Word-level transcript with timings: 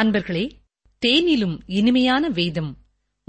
அன்பர்களே 0.00 0.50
தேனிலும் 1.06 1.60
இனிமையான 1.66 2.28
வேதம் 2.28 2.78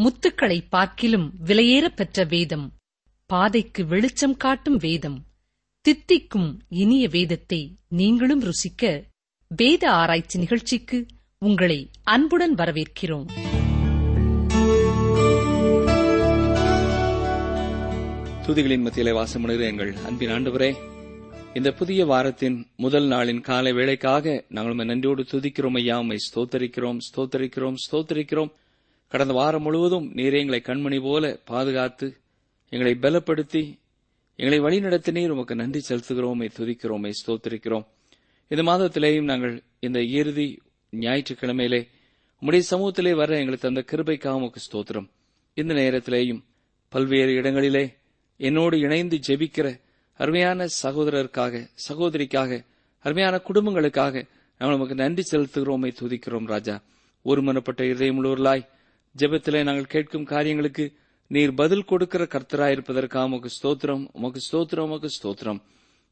முத்துக்களை 0.03 0.65
பார்க்கிலும் 0.69 1.33
விலையேற 1.45 1.87
பெற்ற 1.87 2.23
வேதம் 2.23 2.73
பாதைக்கு 3.25 3.85
வெளிச்சம் 3.85 4.37
காட்டும் 4.37 4.77
வேதம் 4.77 5.25
தித்திக்கும் 5.81 6.59
இனிய 6.69 7.07
வேதத்தை 7.07 7.77
நீங்களும் 7.89 8.43
ருசிக்க 8.43 9.03
வேத 9.47 9.91
ஆராய்ச்சி 9.91 10.39
நிகழ்ச்சிக்கு 10.39 11.05
உங்களை 11.39 11.89
அன்புடன் 12.03 12.55
வரவேற்கிறோம். 12.55 13.27
துதிகளின் 18.47 18.81
மத்தியிலே 18.81 19.11
வாசமுடுகிற 19.11 19.59
எங்கள் 19.59 19.95
அன்பின் 19.95 20.29
ஆண்டவரே 20.29 20.75
இந்த 21.57 21.71
புதிய 21.71 22.05
வாரத்தின் 22.05 22.55
முதல் 22.75 23.05
நாளின் 23.07 23.39
காலை 23.41 23.71
வேளைக்காக 23.73 24.45
நாங்கள் 24.49 24.73
உம்மை 24.73 24.85
நன்றியோடு 24.85 25.23
துதிக்கிறோம் 25.31 25.77
ஐயா 25.79 25.97
உம்மை 25.99 26.17
ஸ்தோத்தரிக்கிறோம் 26.25 26.97
ஸ்தோத்தரிக்கிறோம் 27.05 27.77
ஸ்தோத்தரிக்கிறோம். 27.83 28.49
கடந்த 29.11 29.33
வாரம் 29.33 29.61
முழுவதும் 29.61 30.07
நீரே 30.15 30.39
எங்களை 30.43 30.59
கண்மணி 30.65 31.01
போல 31.01 31.39
பாதுகாத்து 31.51 32.07
எங்களை 32.69 32.93
பலப்படுத்தி 33.05 33.61
எங்களை 34.39 34.59
வழிநடத்தினீர் 34.65 35.33
உமக்கு 35.35 35.55
நன்றி 35.55 35.81
செலுத்துகிறோமே 35.89 36.49
துதிக்கிறோமே 36.57 37.11
ஸ்தோத்தரிக்கிறோம். 37.21 37.85
இந்த 38.47 38.63
மாதத்திலேயும் 38.71 39.29
நாங்கள் 39.31 39.55
இந்த 39.79 40.01
இறுதி 40.19 40.47
ஞாயிற்றுக்கிழமையிலே 40.93 41.81
உம்முடைய 42.41 42.63
சமூகத்திலே 42.71 43.15
வர 43.21 43.39
எங்களுக்கு 43.39 43.67
தந்த 43.67 43.85
கிருபைக்காக 43.91 44.41
உமக்கு 44.41 44.61
ஸ்தோத்திரம். 44.67 45.09
இந்த 45.53 45.73
நேரத்திலேயும் 45.73 46.43
பல்வேறு 46.89 47.33
இடங்களிலே 47.33 47.85
என்னோடு 48.39 48.77
இணைந்து 48.79 49.19
ஜெபிக்கிற 49.27 49.67
அருமையான 50.17 50.65
சகோதரருக்காக 50.83 51.67
சகோதரிக்காக 51.89 52.65
அருமையான 53.05 53.41
குடும்பங்களுக்காக 53.47 54.27
நாங்கள் 54.57 54.77
உமக்கு 54.77 54.95
நன்றி 54.95 55.23
செலுத்துகிறோமை 55.31 55.89
துதிக்கிறோம் 55.99 56.47
ராஜா. 56.47 56.81
ஒருமனப்பட்ட 57.25 57.81
இதயமுள்ளவர்களாய் 57.93 58.67
ஜெபத்திலே 59.17 59.63
நாங்கள் 59.63 59.93
கேட்கும் 59.93 60.23
காரியங்களுக்கு 60.23 60.93
நீர் 61.27 61.53
பதில் 61.53 61.85
கொடுக்கிற 61.85 62.23
கர்த்தராயிருப்பதற்காக 62.23 63.23
உமக்கு 63.23 63.49
ஸ்தோத்திரம் 63.57 64.07
உமக்கு 64.13 64.39
ஸ்தோத்திரம் 64.51 64.87
உமக்கு 64.89 65.09
ஸ்தோத்திரம். 65.17 65.61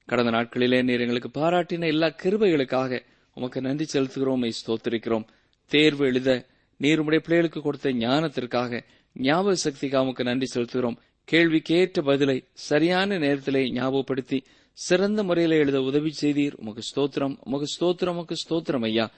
கடந்த 0.06 0.32
நாட்களிலே 0.32 0.84
நீர் 0.84 1.00
எங்களுக்கு 1.00 1.30
பாராட்டின 1.40 1.88
எல்லா 1.88 2.08
கிருபைகளுக்காக 2.08 3.02
உமக்கு 3.34 3.62
நன்றி 3.62 3.86
செலுத்துகிறோம் 3.94 4.52
ஸ்தோத்திரிக்கிறோம். 4.66 5.26
தேர்வு 5.68 6.06
எழுத 6.06 6.46
நீர் 6.78 7.00
உடைய 7.00 7.24
பிள்ளைகளுக்கு 7.26 7.62
கொடுத்த 7.62 7.92
ஞானத்திற்காக 7.92 8.84
ஞாபக 9.14 9.56
சக்திக்காக 9.64 9.98
உமக்கு 9.98 10.24
நன்றி 10.24 10.48
செலுத்துகிறோம். 10.56 10.98
கேள்விக்கு 11.24 11.76
ஏற்ற 11.76 12.02
பதிலை 12.02 12.44
சரியான 12.54 13.18
நேரத்திலே 13.18 13.72
ஞாபகப்படுத்தி 13.72 14.44
சிறந்த 14.74 15.24
முறையில் 15.24 15.52
எழுத 15.52 15.82
உதவி 15.82 16.14
செய்தீர். 16.22 16.54
உமக்கு 16.56 16.82
ஸ்தோத்திரம். 16.82 17.38
உமக்கு 17.44 17.66
ஸ்தோத்திரம். 17.80 18.10
உமக்கு 18.10 18.36
ஸ்தோத்திரம் 18.50 18.84
ஐயா. 18.84 19.12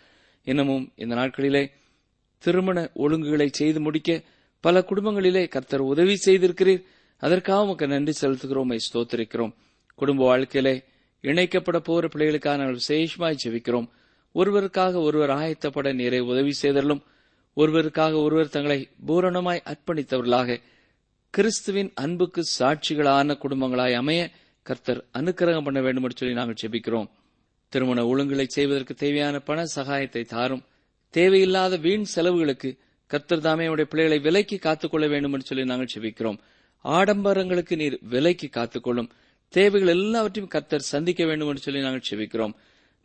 இன்னமும் 0.44 0.92
இந்த 0.96 1.16
நாட்களிலே 1.16 1.72
திருமண 2.38 2.90
ஒழுங்குகளை 2.96 3.48
செய்து 3.52 3.82
முடிக்க 3.82 4.22
பல 4.60 4.80
குடும்பங்களிலே 4.80 5.48
கர்த்தர் 5.48 5.80
உதவி 5.80 6.18
செய்திருக்கிறீர். 6.26 6.84
அதற்காக 7.18 7.64
உமக்கு 7.64 7.88
நன்றி 7.88 8.28
செலுத்துகிறோம். 8.28 8.56
உம்மை 8.56 8.80
ஸ்தோத்திரிக்கிறோம். 8.94 9.54
குடும்ப 9.96 10.26
வாழ்க்கையிலே 10.26 10.84
இணைக்கப்பட 11.22 11.78
போற 11.78 12.08
பிள்ளைகளுக்காக 12.08 12.58
நாங்கள் 12.58 12.80
விசேஷமாய் 12.88 13.36
ஜெபிக்கிறோம். 13.46 13.88
ஒருவருக்காக 14.36 14.94
ஒருவர் 14.94 15.30
ஆயத்தப்பட 15.30 15.94
நீரை 15.94 16.20
உதவி 16.20 16.52
செய்தலும் 16.52 17.04
ஒருவருக்காக 17.56 18.22
ஒருவர் 18.22 18.50
தங்களை 18.50 18.90
பூரணமாய் 19.08 19.62
அர்ப்பணித்தவர்களாக 19.66 20.60
கிறிஸ்துவின் 21.36 21.90
அன்புக்கு 21.96 22.42
சாட்சிகளான 22.60 23.36
குடும்பங்களாய் 23.44 23.96
அமைய 24.02 24.22
கர்த்தர் 24.64 25.06
அனுக்கிரகம் 25.14 25.64
பண்ண 25.64 25.80
வேண்டும் 25.82 26.04
என்று 26.04 26.18
சொல்லி 26.20 26.36
நாங்கள் 26.36 26.60
செபிக்கிறோம் 26.62 27.08
திருமண 27.74 28.06
ஒழுங்குகளை 28.12 28.46
செய்வதற்கு 28.48 28.94
தேவையான 28.94 29.40
பண 29.40 29.66
சகாயத்தை 29.76 30.26
தாரும். 30.26 30.64
தேவையில்லாத 31.10 31.78
வீண் 31.78 32.06
செலவுகளுக்கு 32.16 32.70
கர்த்தர் 33.12 33.40
தாமே 33.40 33.68
உடைய 33.68 33.88
பிள்ளைகளை 33.90 34.20
விலைக்கு 34.20 34.60
காத்துக்கொள்ள 34.60 35.08
வேண்டும் 35.08 35.34
என்று 35.34 35.46
சொல்லி 35.46 35.66
நாங்கள் 35.66 35.94
செபிக்கிறோம் 35.96 36.38
ஆடம்பரங்களுக்கு 36.86 37.76
நீர் 37.76 37.98
விலைக்கு 38.14 38.50
காத்துக்கொள்ளும். 38.58 39.10
தேவைகள் 39.54 39.94
எல்லாவற்றையும் 39.96 40.54
கர்த்தர் 40.56 40.90
சந்திக்க 40.94 41.26
வேண்டும் 41.26 41.48
என்று 41.48 41.66
சொல்லி 41.68 41.82
நாங்கள் 41.82 42.08
செபிக்கிறோம் 42.12 42.54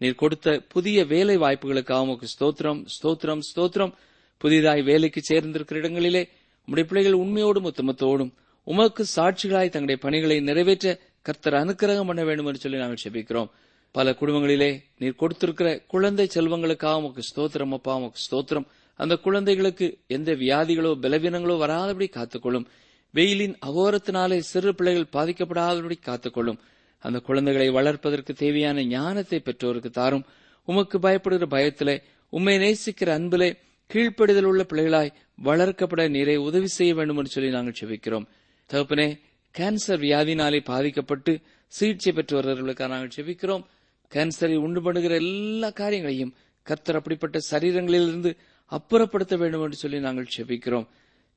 நீர் 0.00 0.14
கொடுத்த 0.14 0.58
புதிய 0.74 1.04
வேலை 1.04 1.36
வாய்ப்புகளுக்காக 1.38 2.04
உமக்கு 2.06 2.28
ஸ்தோத்திரம் 2.34 2.82
ஸ்தோத்திரம் 2.96 3.42
ஸ்தோத்திரம். 3.50 3.92
புதிதாய் 4.38 4.82
வேலைக்கு 4.82 5.20
சேர்ந்திருக்கிற 5.30 5.82
இடங்களிலே 5.82 6.22
உம்முடைய 6.70 6.86
பிள்ளைகள் 6.86 7.20
உண்மையோடும் 7.20 7.68
உத்தமத்தோடும் 7.68 8.28
உமக்கு 8.66 9.02
சாட்சிகளாய் 9.16 9.70
தங்களுடைய 9.74 9.98
பணிகளை 10.00 10.40
நிறைவேற்ற 10.40 10.90
கர்த்தர் 11.22 11.54
அனுக்கிரகம் 11.54 12.06
பண்ண 12.06 12.24
வேண்டும் 12.24 12.46
என்று 12.46 12.60
சொல்லி 12.60 12.78
நாங்கள் 12.78 13.02
செபிக்கிறோம் 13.04 13.48
பல 13.94 14.10
குடும்பங்களிலே 14.10 14.68
நீர் 14.98 15.16
கொடுத்திருக்கிற 15.16 15.68
குழந்தை 15.86 16.26
செல்வங்களுக்காக 16.34 17.00
உமக்கு 17.00 17.22
ஸ்தோத்திரம் 17.30 17.72
அப்பா 17.72 17.94
உமக்கு 17.96 18.20
ஸ்தோத்திரம். 18.26 18.66
அந்த 19.00 19.16
குழந்தைகளுக்கு 19.16 19.86
எந்த 20.06 20.30
வியாதிகளோ 20.32 20.92
பலவீனங்களோ 21.02 21.56
வராதபடி 21.64 22.08
காத்துக்கொள்ளும். 22.10 22.66
வெயிலின் 23.14 23.56
அகோரத்தினாலே 23.66 24.38
சிறு 24.38 24.74
பிள்ளைகள் 24.74 25.12
பாதிக்கப்படாதபடி 25.12 25.96
காத்துக்கொள்ளும். 26.06 26.60
அந்த 26.98 27.18
குழந்தைகளை 27.18 27.68
வளர்ப்பதற்கு 27.70 28.34
தேவையான 28.34 28.84
ஞானத்தை 28.84 29.40
பெற்றோருக்கு 29.40 29.90
தாரும். 29.90 30.24
உமக்கு 30.68 30.98
பயப்படுகிற 30.98 31.48
பயத்திலே 31.56 31.96
உம்மை 32.32 32.56
நேசிக்கிற 32.58 33.10
அன்பிலே 33.10 33.50
கீழ்ப்படிதல் 33.92 34.48
உள்ள 34.50 34.62
பிள்ளைகளாய் 34.62 35.14
வளர்க்கப்பட 35.44 36.02
நீரை 36.08 36.36
உதவி 36.36 36.66
செய்ய 36.66 36.94
வேண்டும் 36.94 37.16
என்று 37.16 37.30
சொல்லி 37.30 37.50
நாங்கள் 37.50 37.78
செபிக்கிறோம். 37.80 38.26
தகப்பனே 38.70 39.08
கேன்சர் 39.54 40.02
வியாதினாலே 40.06 40.60
பாதிக்கப்பட்டு 40.64 41.32
சிகிச்சை 41.72 42.12
பெற்று 42.12 42.34
வருவர்களுக்காக 42.36 42.88
நாங்கள் 42.88 43.16
செபிக்கிறோம். 43.16 43.64
கேன்சரை 44.12 44.56
உண்டு 44.56 44.82
பண்ணுகிற 44.82 45.14
எல்லா 45.14 45.70
காரியங்களையும் 45.70 46.34
கர்த்தர் 46.62 46.96
அப்படிப்பட்ட 46.96 47.38
சரீரங்களிலிருந்து 47.50 48.30
அப்புறப்படுத்த 48.72 49.34
வேண்டும் 49.36 49.62
என்று 49.62 49.76
சொல்லி 49.76 50.00
நாங்கள் 50.00 50.32
செபிக்கிறோம். 50.36 50.86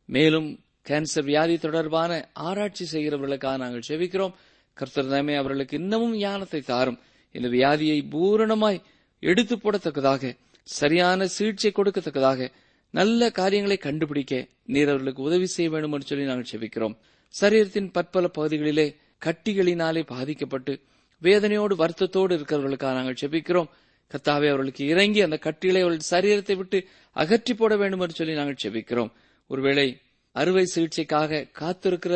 மேலும் 0.06 0.59
கேன்சர் 0.90 1.28
வியாதி 1.31 1.58
தொடர்பான 1.58 2.30
ஆராய்ச்சி 2.34 2.86
செய்கிறவர்களுக்காக 2.92 3.58
நாங்கள் 3.58 3.88
செபிக்கிறோம். 3.88 4.34
கர்த்தர் 4.74 5.09
தாமே 5.09 5.36
அவர்களுக்கு 5.36 5.78
இன்னமும் 5.78 6.16
ஞானத்தை 6.18 6.62
தாரும். 6.62 7.00
இந்த 7.31 7.47
வியாதியை 7.47 8.00
பூரணமாய் 8.12 8.84
எடுத்து 9.19 9.56
போடத்தக்கதாக 9.58 10.34
சரியான 10.68 11.28
சிகிச்சை 11.28 11.72
கொடுக்கத்தக்கதாக 11.72 12.50
நல்ல 12.94 13.29
காரியங்களை 13.31 13.78
கண்டுபிடிக்க 13.78 14.34
நீர் 14.74 14.90
அவர்களுக்கு 14.91 15.22
உதவி 15.22 15.47
செய்ய 15.53 15.69
வேண்டும் 15.69 15.94
என்று 15.96 16.07
சொல்லி 16.07 16.25
நாங்கள் 16.25 16.51
செபிக்கிறோம். 16.51 16.96
சரீரத்தின் 17.34 17.90
பற்பல 17.91 18.25
பகுதிகளிலே 18.38 18.88
கட்டிகளினாலே 19.25 20.01
பாதிக்கப்பட்டு 20.13 20.74
வேதனையோடு 21.22 21.75
வருத்தத்தோடு 21.81 22.31
இருக்கிறவர்களுக்காக 22.38 22.96
நாங்கள் 23.00 23.19
செபிக்கிறோம். 23.22 23.69
கத்தாவே 24.12 24.47
அவர்களுக்கு 24.50 24.84
இறங்கி 24.85 25.19
அந்த 25.22 25.38
கட்டிகளை 25.38 25.81
அவர்கள் 25.81 26.12
சரீரத்தை 26.13 26.56
விட்டு 26.56 26.80
அகற்றி 27.16 27.53
போட 27.53 27.74
வேண்டும் 27.75 28.00
என்று 28.00 28.16
சொல்லி 28.16 28.34
நாங்கள் 28.34 28.62
செபிக்கிறோம். 28.63 29.12
ஒருவேளை 29.50 29.88
அறுவை 30.35 30.66
சிகிச்சைக்காக 30.75 31.48
காத்திருக்கிற 31.59 32.16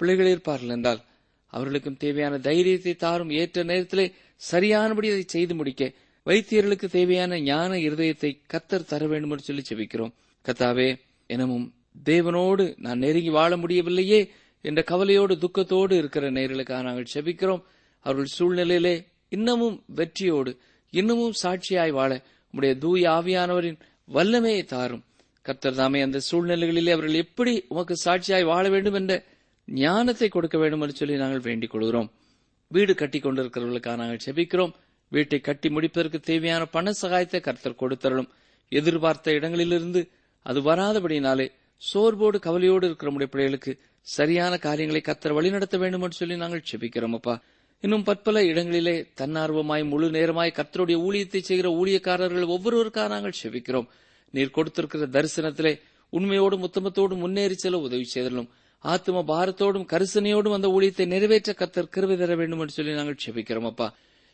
பிள்ளைகள் 0.00 0.30
இருப்பார்கள் 0.32 0.74
என்றால் 0.76 1.00
அவர்களுக்கும் 1.52 2.00
தேவையான 2.04 2.34
தைரியத்தை 2.38 2.94
தாரும் 2.96 3.30
ஏற்ற 3.40 3.62
நேரத்திலே 3.62 4.06
சரியானபடி 4.40 5.08
அதை 5.10 5.24
செய்து 5.26 5.54
முடிக்க 5.54 5.82
வைத்தியர்களுக்கு 6.28 6.86
தேவையான 6.96 7.40
ஞான 7.40 7.70
இருதயத்தை 7.76 8.30
கத்தர் 8.52 8.88
தர 8.90 9.02
வேண்டும் 9.06 9.32
என்று 9.34 9.46
சொல்லி 9.48 9.62
செபிக்கிறோம். 9.68 10.12
கத்தாவே 10.44 10.88
எனமும் 11.30 11.66
தேவனோடு 12.04 12.64
நான் 12.78 12.98
நெருங்கி 12.98 13.30
வாழ 13.30 13.56
முடியவில்லையே 13.56 14.20
என்ற 14.64 14.82
கவலையோடு 14.82 15.34
துக்கத்தோடு 15.34 15.92
இருக்கிற 15.92 16.30
நேர்களுக்காக 16.30 16.82
நாங்கள் 16.82 17.12
செபிக்கிறோம். 17.14 17.62
அவர்கள் 18.04 18.34
சூழ்நிலையிலே 18.38 18.94
இன்னமும் 19.28 19.76
வெற்றியோடு 19.86 20.52
இன்னமும் 20.90 21.34
சாட்சியாய் 21.42 21.90
வாழ 21.90 22.10
உடைய 22.54 22.74
தூய 22.78 23.10
ஆவியானவரின் 23.10 23.78
வல்லமையை 24.08 24.62
தாரும். 24.64 25.04
கர்த்தர் 25.42 25.74
தாமே 25.74 26.00
அந்த 26.00 26.20
சூழ்நிலைகளிலே 26.30 26.92
அவர்கள் 26.92 27.22
எப்படி 27.24 27.64
உமக்கு 27.68 27.94
சாட்சியாய் 28.04 28.44
வாழ 28.44 28.68
வேண்டும் 28.68 28.94
என்ற 28.94 29.14
ஞானத்தை 29.68 30.28
கொடுக்க 30.28 30.58
வேண்டும் 30.58 30.80
என்று 30.80 30.94
சொல்லி 30.94 31.16
நாங்கள் 31.16 31.40
வேண்டிக் 31.40 31.70
கொள்கிறோம். 31.70 32.10
வீடு 32.68 32.94
கட்டி 32.94 33.18
கொண்டிருக்கிறவர்களுக்காக 33.18 33.96
நாங்கள் 33.96 34.24
செபிக்கிறோம். 34.26 34.74
வீட்டை 35.12 35.38
கட்டி 35.40 35.68
முடிப்பதற்கு 35.70 36.18
தேவையான 36.20 36.62
பண 36.76 36.92
சகாயத்தை 37.02 37.40
கர்த்தர் 37.40 37.80
கொடுத்தரலும் 37.82 38.30
எதிர்பார்த்த 38.72 39.32
இடங்களிலிருந்து 39.32 40.00
அது 40.46 40.60
வராதபடினாலே 40.60 41.46
சோர்வோடு 41.82 42.38
கவலையோடு 42.46 42.86
இருக்கிற 42.86 43.08
நம்முடைய 43.08 43.30
பிள்ளைகளுக்கு 43.32 43.72
சரியான 44.06 44.52
காரியங்களை 44.56 45.00
கத்தர் 45.00 45.36
வழிநடத்த 45.38 45.76
வேண்டும் 45.78 46.04
என்று 46.06 46.18
சொல்லி 46.20 46.36
நாங்கள் 46.36 46.66
செபிக்கிறோம் 46.70 47.16
அப்பா. 47.18 47.34
இன்னும் 47.84 48.04
பற்பல 48.08 48.44
இடங்களிலே 48.44 48.94
தன்னார்வமாய் 49.20 49.84
முழு 49.90 50.06
நேரமாய் 50.10 50.56
கத்தருடைய 50.58 50.96
ஊழியத்தை 51.06 51.40
செய்கிற 51.40 51.68
ஊழியக்காரர்கள் 51.80 52.52
ஒவ்வொருவருக்காக 52.54 53.08
நாங்கள் 53.08 53.38
செபிக்கிறோம். 53.42 53.88
நீர் 54.34 54.56
கொடுத்திருக்கிற 54.56 55.08
தரிசனத்திலே 55.16 55.72
உண்மையோடும் 56.12 56.64
உத்தமத்தோடும் 56.68 57.22
முன்னேறி 57.24 57.54
செல்ல 57.54 57.78
உதவி 57.78 58.06
செய்தலும் 58.14 58.48
ஆத்ம 58.84 59.22
பாரத்தோடும் 59.30 59.86
கரிசனையோடும் 59.92 60.56
அந்த 60.56 60.68
ஊழியத்தை 60.68 61.06
நிறைவேற்ற 61.06 61.52
கத்தர் 61.52 61.92
கிருபை 61.94 62.16
தர 62.16 62.34
வேண்டும் 62.34 62.60
என்று 62.60 62.76
சொல்லி 62.78 62.92
நாங்கள் 62.92 63.22
செபிக்கிறோம் 63.24 63.68
அப்பா. 63.70 63.88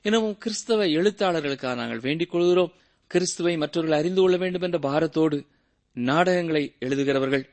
எனவும் 0.06 0.38
கிறிஸ்தவ 0.38 0.86
எழுத்தாளர்களுக்காக 0.86 1.74
நாங்கள் 1.74 2.00
வேண்டிக் 2.00 2.30
கொள்கிறோம். 2.30 2.72
கிறிஸ்துவை 3.06 3.56
மற்றவர்கள் 3.56 3.98
அறிந்து 3.98 4.20
கொள்ள 4.20 4.36
வேண்டும் 4.36 4.62
என்ற 4.62 4.78
பாரத்தோடு 4.78 5.44
நாடகங்களை 5.92 6.74
எழுதுகிறவர்கள் 6.80 7.44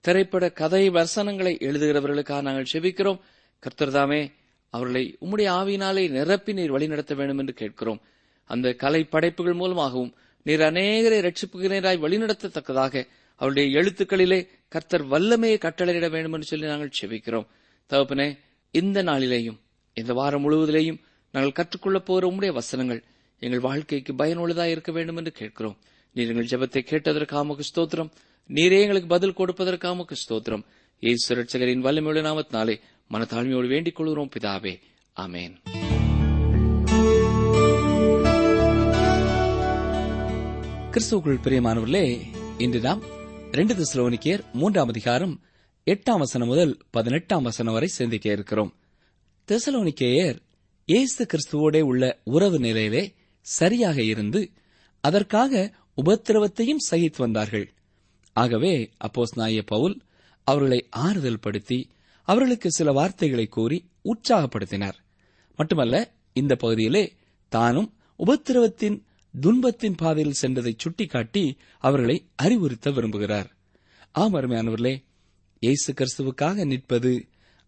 திரைப்பட 0.00 0.50
கதை 0.50 0.88
வசனங்களை 0.90 1.56
எழுதுகிறவர்களுக்காக 1.60 2.42
நாங்கள் 2.42 2.70
செபிக்கிறோம். 2.72 3.20
கர்த்தர்தாமே 3.62 4.32
அவர்களை 4.70 5.16
உம்முடைய 5.20 5.48
ஆவியினாலே 5.60 6.10
நிரப்பி 6.10 6.52
நீர் 6.52 6.70
வழிநடத்த 6.70 7.14
வேண்டும் 7.14 7.38
என்று 7.38 7.54
கேட்கிறோம். 7.54 8.00
அந்த 8.44 8.72
கலை 8.72 9.04
படைப்புகள் 9.04 9.52
மூலமாகவும் 9.52 10.14
நீர் 10.42 10.60
அநேகரை 10.60 11.20
ரட்சிப்புகிறீராய் 11.26 12.02
வழிநடத்தத்தக்கதாக 12.06 13.04
அவருடைய 13.36 13.80
எழுத்துக்களிலே 13.80 14.48
கர்த்தர் 14.68 15.06
வல்லமையை 15.06 15.58
கட்டளையிட 15.58 16.10
வேண்டும் 16.10 16.32
என்று 16.32 16.46
சொல்லி 16.46 16.66
நாங்கள் 16.66 16.96
செபிக்கிறோம். 17.02 17.46
தகப்பனே 17.90 18.38
இந்த 18.70 19.02
நாளிலேயும் 19.02 19.60
இந்த 19.92 20.12
வாரம் 20.12 20.44
முழுவதிலேயும் 20.44 21.00
நாங்கள் 21.30 21.52
கற்றுக்கொள்ளப் 21.52 22.04
போகிற 22.04 22.32
உம்முடைய 22.32 22.52
வசனங்கள் 22.52 23.04
எங்கள் 23.38 23.60
வாழ்க்கைக்கு 23.60 24.14
பயனுள்ளதாக 24.14 24.70
இருக்க 24.70 24.92
வேண்டும் 24.92 25.16
என்று 25.16 25.32
கேட்கிறோம். 25.32 25.76
நீர் 26.12 26.28
எங்கள் 26.28 26.44
ஜெபத்தை 26.44 26.80
கேட்டதற்காக 26.90 27.56
ஸ்தோத்திரம். 27.74 28.10
நீரே 28.48 28.80
எங்களுக்கு 28.80 29.08
பதில் 29.08 29.36
கொடுப்பதற்காக 29.36 30.16
ஸ்தோத்திரம். 30.28 30.64
இயேசு 30.98 31.34
ரட்சகரின் 31.34 31.84
வல்லமையுள்ள 31.86 32.22
நாமத்தினாலே 32.28 32.80
மனத்தாழ்மையோடு 33.10 33.68
வேண்டிக் 33.68 33.94
கொள்கிறோம் 33.94 34.28
பிதாவே. 34.38 34.80
அமேன் 35.16 35.54
கிறிஸ்துவுக்குள் 40.90 41.42
பிரியமானவர்களே 41.44 42.20
இன்று 42.58 42.80
நாம் 42.80 43.02
ரெண்டு 43.50 43.74
திசுலோனிக்கேர் 43.74 44.40
மூன்றாம் 44.52 44.88
அதிகாரம் 44.88 45.40
எட்டாம் 45.86 46.18
வசனம் 46.18 46.48
முதல் 46.48 46.78
பதினெட்டாம் 46.90 47.42
வசனம் 47.42 47.72
வரை 47.72 47.88
சிந்திக்க 47.88 48.32
இருக்கிறோம். 48.32 48.74
தெசலோனிக்கேயர் 49.48 50.38
இயேசு 50.90 51.26
கிறிஸ்துவோடே 51.26 51.80
உள்ள 51.80 52.04
உறவு 52.24 52.58
நிலையிலே 52.58 53.14
சரியாக 53.46 54.02
இருந்து 54.02 54.50
அதற்காக 55.00 55.52
உபத்திரவத்தையும் 55.96 56.84
சகித்து 56.90 57.16
வந்தார்கள். 57.16 57.66
ஆகவே 58.32 58.90
அப்போஸ் 59.06 59.34
நாய 59.36 59.62
பவுல் 59.62 59.96
அவர்களை 60.44 60.88
ஆறுதல் 60.90 61.40
படுத்தி 61.40 61.78
அவர்களுக்கு 62.28 62.70
சில 62.70 62.92
வார்த்தைகளை 62.92 63.46
கூறி 63.46 63.78
உற்சாகப்படுத்தினார். 64.04 64.98
மட்டுமல்ல 65.56 66.14
இந்த 66.32 66.54
பகுதியிலே 66.54 67.12
தானும் 67.48 67.88
உபத்திரவத்தின் 68.18 68.98
துன்பத்தின் 69.34 69.94
பாதையில் 69.94 70.40
சென்றதை 70.42 70.72
சுட்டிக்காட்டி 70.76 71.44
அவர்களை 71.78 72.16
அறிவுறுத்த 72.36 72.90
விரும்புகிறார். 72.90 73.48
ஆம் 74.12 74.34
அருமையானவர்களே 74.34 74.94
இயேசு 75.62 75.90
கிறிஸ்துவுக்காக 75.92 76.64
நிற்பது 76.64 77.12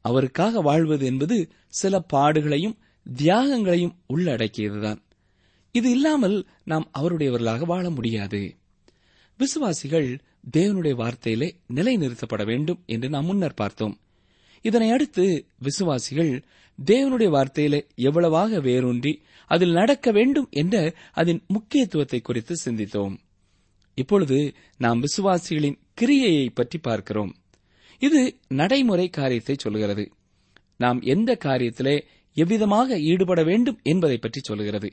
அவருக்காக 0.05 0.61
வாழ்வது 0.61 1.07
என்பது 1.07 1.37
சில 1.69 2.05
பாடுகளையும் 2.13 2.79
தியாகங்களையும் 3.17 3.95
உள்ளடக்கியதுதான். 4.15 5.01
இது 5.73 5.91
இல்லாமல் 5.91 6.47
நாம் 6.65 6.91
அவருடையவர்களாக 6.99 7.65
வாழ 7.65 7.91
முடியாது. 7.91 8.57
விசுவாசிகள் 9.39 10.21
தேவனுடைய 10.57 10.95
வார்த்தையிலே 10.95 11.51
நிலைநிறுத்தப்பட 11.75 12.45
வேண்டும் 12.45 12.83
என்று 12.87 13.09
நாம் 13.09 13.25
முன்னர் 13.25 13.55
பார்த்தோம். 13.55 14.01
இதனை 14.63 14.91
அடுத்து 14.91 15.47
விசுவாசிகள் 15.59 16.45
தேவனுடைய 16.85 17.31
வார்த்தையிலே 17.31 17.87
எவ்வளவாக 17.95 18.61
வேரூன்றி 18.61 19.23
அதில் 19.47 19.73
நடக்க 19.73 20.11
வேண்டும் 20.13 20.49
என்ற 20.51 20.95
அதன் 21.13 21.43
முக்கியத்துவத்தை 21.47 22.21
குறித்து 22.21 22.57
சிந்தித்தோம். 22.65 23.17
இப்பொழுது 23.95 24.55
நாம் 24.79 25.01
விசுவாசிகளின் 25.03 25.79
கிரியையை 26.01 26.49
பற்றி 26.55 26.79
பார்க்கிறோம். 26.79 27.37
இது 27.99 28.39
நடைமுறை 28.49 29.09
காரியத்தை 29.09 29.55
சொல்கிறது. 29.59 30.13
நாம் 30.77 31.01
எந்த 31.01 31.39
காரியத்திலே 31.45 32.05
எவ்விதமாக 32.35 32.99
ஈடுபட 33.01 33.43
வேண்டும் 33.43 33.79
என்பதை 33.83 34.19
பற்றி 34.19 34.41
சொல்கிறது 34.41 34.93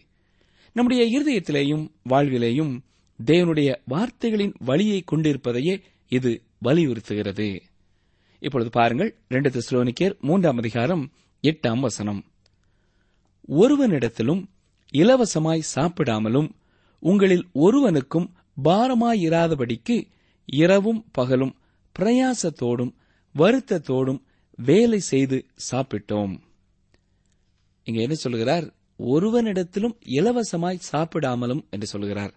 நம்முடைய 0.73 1.03
இருதயத்திலேயும் 1.15 1.91
வாழ்விலேயும் 2.09 2.79
தேவனுடைய 3.25 3.75
வார்த்தைகளின் 3.85 4.53
வழியை 4.59 5.01
கொண்டிருப்பதையே 5.01 5.81
இது 6.07 6.41
வலியுறுத்துகிறது. 6.63 7.61
இப்பொழுது 8.39 8.69
பாருங்கள் 8.69 9.15
ரெண்டு 9.27 9.49
திஸ்லோனிக்கேர் 9.49 10.19
மூன்றாம் 10.19 10.57
அதிகாரம் 10.57 11.11
எட்டாம் 11.43 11.79
வசனம். 11.79 12.25
ஒருவனிடத்திலும் 13.49 14.43
இலவசமாய் 14.93 15.69
சாப்பிடாமலும் 15.75 16.49
உங்களில் 16.99 17.47
ஒருவனுக்கும் 17.51 18.33
பாரமாயிராதபடிக்கு 18.63 20.07
இரவும் 20.45 21.05
பகலும் 21.11 21.55
பிரயாசத்தோடும் 21.99 22.93
வருத்தத்தோடும் 23.35 24.21
வேலை 24.55 24.99
செய்து 24.99 25.45
சாப்பிட்டோம். 25.71 26.39
இங்க 27.89 28.01
என்ன 28.01 28.13
சொல்கிறார் 28.13 28.65
ஒருவனிடத்திலும் 28.99 29.95
இலவசமாய் 30.09 30.85
சாப்பிடாமலும் 30.91 31.63
என்று 31.69 31.87
சொல்கிறார் 31.87 32.33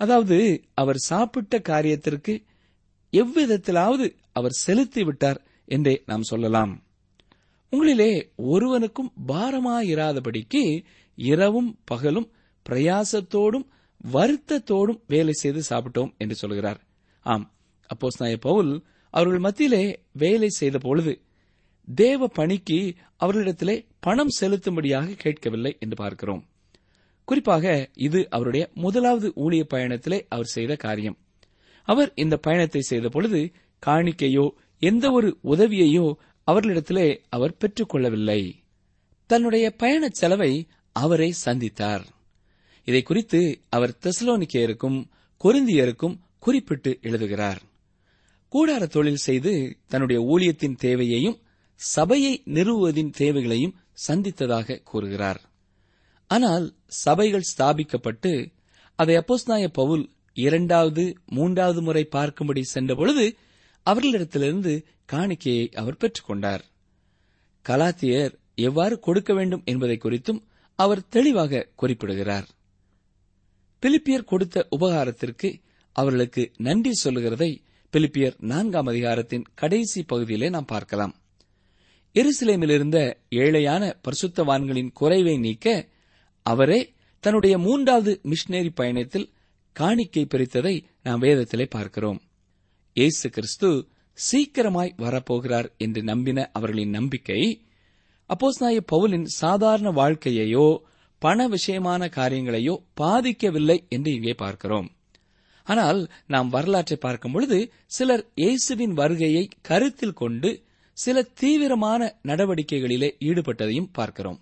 அதாவது 0.00 0.36
அவர் 0.74 0.96
சாப்பிட்ட 0.96 1.58
காரியத்திற்கு 1.58 2.34
எவ்விதத்திலாவது 3.12 4.06
அவர் 4.32 4.50
செலுத்தி 4.50 5.04
விட்டார் 5.04 5.40
என்றே 5.64 6.02
நாம் 6.06 6.22
சொல்லலாம். 6.22 6.72
உங்களிலே 7.72 8.28
ஒருவனுக்கும் 8.36 9.12
பாரமாயிராதபடிக்கு 9.28 10.62
இரவும் 11.14 11.78
பகலும் 11.84 12.28
பிரயாசத்தோடும் 12.66 13.66
வருத்தத்தோடும் 14.12 15.00
வேலை 15.06 15.32
செய்து 15.32 15.62
சாப்பிட்டோம் 15.70 16.16
என்று 16.18 16.34
சொல்கிறார் 16.34 16.80
ஆம் 17.26 17.52
அப்போஸ் 17.90 18.18
நாய 18.18 18.36
பவுல் 18.36 18.84
அவர்கள் 19.14 19.38
மத்தியிலே 19.38 19.82
வேலை 20.12 20.48
செய்த 20.48 20.78
பொழுது 20.78 21.12
தேவ 21.94 22.28
பணிக்கு 22.28 22.94
அவர்களிடத்திலே 23.20 23.86
பணம் 24.00 24.28
செலுத்தும்படியாக 24.40 25.16
கேட்கவில்லை 25.16 25.76
என்று 25.80 25.96
பார்க்கிறோம். 25.96 26.46
குறிப்பாக 27.24 27.90
இது 27.94 28.26
அவருடைய 28.30 28.70
முதலாவது 28.74 29.32
ஊழிய 29.36 29.66
பயணத்திலே 29.74 30.26
அவர் 30.28 30.44
செய்த 30.44 30.76
காரியம். 30.76 31.18
அவர் 31.84 32.12
இந்த 32.14 32.36
பயணத்தை 32.36 32.80
செய்த 32.80 33.08
பொழுது 33.08 33.52
காணிக்கையோ 33.86 34.50
எந்த 34.78 35.10
ஒரு 35.10 35.38
உதவியையோ 35.44 36.14
அவர்களிடத்திலே 36.46 37.18
அவர் 37.28 37.56
பெற்றுக் 37.56 37.88
கொள்ளவில்லை 37.88 38.54
தன்னுடைய 39.26 39.70
பயணச் 39.70 40.14
செலவை 40.14 40.66
அவரை 40.92 41.34
சந்தித்தார். 41.44 42.04
இதை 42.84 43.02
குறித்து 43.02 43.60
அவர் 43.68 43.98
தெசலோனிக்கேயருக்கும் 44.02 45.04
கொருந்தியருக்கும் 45.44 46.18
குறிப்பிட்டு 46.38 46.98
எழுதுகிறார். 47.02 47.62
கூடார 48.52 48.86
தொழில் 48.86 49.24
செய்து 49.28 49.76
தன்னுடைய 49.86 50.22
ஊழியத்தின் 50.22 50.74
தேவையையும் 50.74 51.38
சபையை 51.80 52.42
நிறுவுவதின் 52.46 53.10
தேவைகளையும் 53.10 53.76
சந்தித்ததாக 54.06 54.82
கூறுகிறார். 54.82 55.40
ஆனால் 56.26 56.74
சபைகள் 56.86 57.50
ஸ்தாபிக்கப்பட்டு 57.50 58.52
அதை 58.96 59.16
அப்போஸ்நாய 59.16 59.66
பவுல் 59.72 60.10
இரண்டாவது 60.32 61.16
மூன்றாவது 61.26 61.82
முறை 61.82 62.08
பார்க்கும்படி 62.12 62.62
சென்றபொழுது 62.74 63.36
அவர்களிடத்திலிருந்து 63.86 64.84
காணிக்கையை 65.12 65.72
அவர் 65.72 65.96
பெற்றுக்கொண்டார் 65.96 66.62
கலாத்தியர் 67.66 68.34
எவ்வாறு 68.54 68.98
கொடுக்க 68.98 69.34
வேண்டும் 69.34 69.62
என்பதை 69.64 69.98
குறித்தும் 70.02 70.40
அவர் 70.74 71.08
தெளிவாக 71.08 71.68
குறிப்பிடுகிறார். 71.76 72.46
பிலிப்பியர் 73.82 74.24
கொடுத்த 74.24 74.66
உபகாரத்திற்கு 74.70 75.48
அவர்களுக்கு 75.92 76.50
நன்றி 76.56 76.92
சொல்லுகிறதை 76.92 77.62
பிலிப்பியர் 77.92 78.36
நான்காம் 78.38 78.86
அதிகாரத்தின் 78.86 79.46
கடைசி 79.54 80.02
பகுதியிலே 80.02 80.48
நாம் 80.48 80.64
பார்க்கலாம். 80.64 81.14
எருசலேமிலிருந்த 82.14 82.98
ஏழையான 83.42 83.82
பரிசுத்தவான்களின் 84.04 84.92
குறைவை 84.92 85.38
நீக்க 85.38 85.66
அவரே 86.46 86.80
தன்னுடைய 87.24 87.58
மூன்றாவது 87.58 88.12
மிஷினரி 88.22 88.70
பயணத்தில் 88.74 89.30
காணிக்கை 89.76 90.24
பிரித்ததை 90.24 90.74
நாம் 91.02 91.22
வேதத்திலே 91.22 91.66
பார்க்கிறோம். 91.70 92.20
இயேசு 92.96 93.30
கிறிஸ்து 93.30 93.68
சீக்கிரமாய் 94.18 94.96
வரப்போகிறார் 94.98 95.68
என்று 95.76 96.02
நம்பின 96.02 96.38
அவர்களின் 96.52 96.90
நம்பிக்கை 96.90 97.42
அப்போஸ்நாய 98.30 98.78
பவுலின் 98.92 99.26
சாதாரண 99.40 99.90
வாழ்க்கையையோ 99.90 100.66
பண 101.22 101.48
விஷயமான 101.48 102.02
காரியங்களையோ 102.16 102.74
பாதிக்கவில்லை 103.00 103.78
என்று 103.88 104.10
இங்கே 104.12 104.34
பார்க்கிறோம். 104.34 104.88
ஆனால் 105.66 106.00
நாம் 106.26 106.48
வரலாற்றை 106.48 106.96
பார்க்கும் 106.96 107.32
பொழுது 107.32 107.58
சிலர் 107.86 108.24
இயேசுவின் 108.34 108.92
வருகையை 108.92 109.44
கருத்தில் 109.62 110.18
கொண்டு 110.22 110.50
சில 110.92 111.22
தீவிரமான 111.22 112.18
நடவடிக்கைகளிலே 112.22 113.16
ஈடுபட்டதையும் 113.20 113.92
பார்க்கிறோம். 113.92 114.40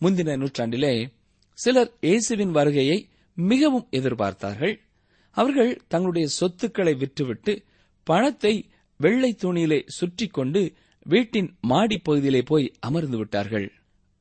முந்தின 0.00 0.36
நூற்றாண்டிலே 0.36 1.08
சிலர் 1.52 1.92
இயேசுவின் 2.00 2.50
வருகையை 2.50 3.08
மிகவும் 3.34 3.88
எதிர்பார்த்தார்கள். 3.90 4.78
அவர்கள் 5.30 5.82
தங்களுடைய 5.88 6.28
சொத்துக்களை 6.28 6.94
விற்றுவிட்டு 6.94 7.64
பணத்தை 8.02 8.70
வெள்ளை 8.96 9.36
துணியிலே 9.40 9.82
சுற்றி 9.86 10.26
கொண்டு 10.26 10.74
வீட்டின் 11.02 11.56
மாடி 11.60 11.98
பகுதியிலே 11.98 12.42
போய் 12.42 12.72
அமர்ந்து 12.80 13.16
விட்டார்கள். 13.16 13.72